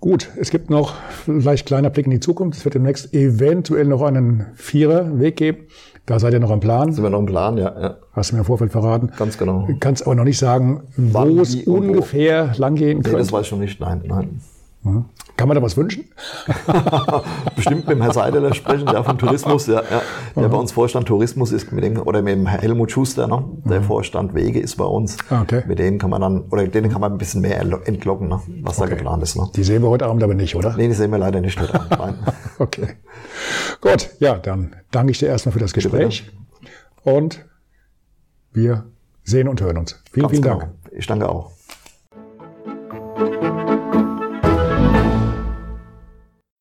Gut, 0.00 0.30
es 0.36 0.50
gibt 0.50 0.70
noch 0.70 0.94
vielleicht 1.26 1.66
kleiner 1.66 1.90
Blick 1.90 2.06
in 2.06 2.10
die 2.10 2.20
Zukunft. 2.20 2.58
Es 2.58 2.64
wird 2.64 2.74
demnächst 2.74 3.12
eventuell 3.12 3.84
noch 3.84 4.00
einen 4.00 4.46
Vierer-Weg 4.54 5.36
geben. 5.36 5.58
Da 6.06 6.18
seid 6.18 6.32
ihr 6.32 6.40
noch 6.40 6.50
im 6.50 6.60
Plan. 6.60 6.90
Sind 6.92 7.04
wir 7.04 7.10
noch 7.10 7.18
im 7.18 7.26
Plan, 7.26 7.58
ja. 7.58 7.78
ja. 7.78 7.96
Hast 8.12 8.30
du 8.30 8.36
mir 8.36 8.40
im 8.40 8.46
Vorfeld 8.46 8.72
verraten. 8.72 9.10
Ganz 9.18 9.36
genau. 9.36 9.68
Kannst 9.78 10.06
aber 10.06 10.14
noch 10.14 10.24
nicht 10.24 10.38
sagen, 10.38 10.82
wo 10.96 11.18
Wann, 11.18 11.38
es 11.38 11.54
ungefähr 11.66 12.52
wo. 12.54 12.60
langgehen 12.60 12.98
nee, 12.98 13.02
könnte. 13.04 13.18
das 13.18 13.30
weiß 13.30 13.46
ich 13.46 13.52
noch 13.52 13.58
nicht. 13.58 13.78
Nein, 13.78 14.02
nein. 14.06 14.40
Mhm. 14.82 15.04
Kann 15.36 15.48
man 15.48 15.56
da 15.56 15.62
was 15.62 15.76
wünschen? 15.76 16.04
Bestimmt 17.56 17.86
mit 17.86 17.96
dem 17.96 18.02
Herrn 18.02 18.12
Seideler 18.12 18.54
sprechen, 18.54 18.86
der 18.86 19.04
vom 19.04 19.18
Tourismus, 19.18 19.66
ja, 19.66 19.82
ja, 19.82 20.02
der 20.36 20.48
mhm. 20.48 20.50
bei 20.50 20.56
uns 20.58 20.72
Vorstand 20.72 21.06
Tourismus 21.06 21.52
ist, 21.52 21.70
mit 21.72 21.84
dem, 21.84 21.98
oder 21.98 22.22
mit 22.22 22.34
dem 22.34 22.46
Helmut 22.46 22.90
Schuster, 22.90 23.26
ne? 23.26 23.44
der 23.64 23.80
mhm. 23.80 23.84
Vorstand 23.84 24.34
Wege 24.34 24.58
ist 24.58 24.76
bei 24.76 24.84
uns. 24.84 25.18
Ah, 25.28 25.42
okay. 25.42 25.62
Mit 25.66 25.78
denen 25.78 25.98
kann 25.98 26.10
man 26.10 26.22
dann, 26.22 26.42
oder 26.50 26.66
denen 26.66 26.90
kann 26.90 27.00
man 27.00 27.12
ein 27.12 27.18
bisschen 27.18 27.42
mehr 27.42 27.60
entlocken, 27.60 28.28
ne? 28.28 28.40
was 28.62 28.78
okay. 28.78 28.90
da 28.90 28.96
geplant 28.96 29.22
ist. 29.22 29.36
Ne? 29.36 29.48
Die 29.54 29.64
sehen 29.64 29.82
wir 29.82 29.90
heute 29.90 30.06
Abend 30.06 30.22
aber 30.22 30.34
nicht, 30.34 30.56
oder? 30.56 30.74
Nee, 30.76 30.88
die 30.88 30.94
sehen 30.94 31.10
wir 31.10 31.18
leider 31.18 31.40
nicht 31.40 31.60
heute 31.60 31.74
Abend. 31.98 32.18
Okay. 32.58 32.88
Gut, 33.80 34.10
ja, 34.18 34.34
dann 34.34 34.76
danke 34.90 35.12
ich 35.12 35.18
dir 35.18 35.28
erstmal 35.28 35.54
für 35.54 35.58
das 35.60 35.72
Gespräch. 35.72 36.30
Und 37.04 37.46
wir 38.52 38.84
sehen 39.24 39.48
und 39.48 39.62
hören 39.62 39.78
uns. 39.78 39.98
Vielen, 40.12 40.24
Ganz 40.24 40.30
vielen 40.32 40.42
Dank. 40.42 40.60
Genau. 40.60 40.96
Ich 40.98 41.06
danke 41.06 41.26
auch. 41.26 41.52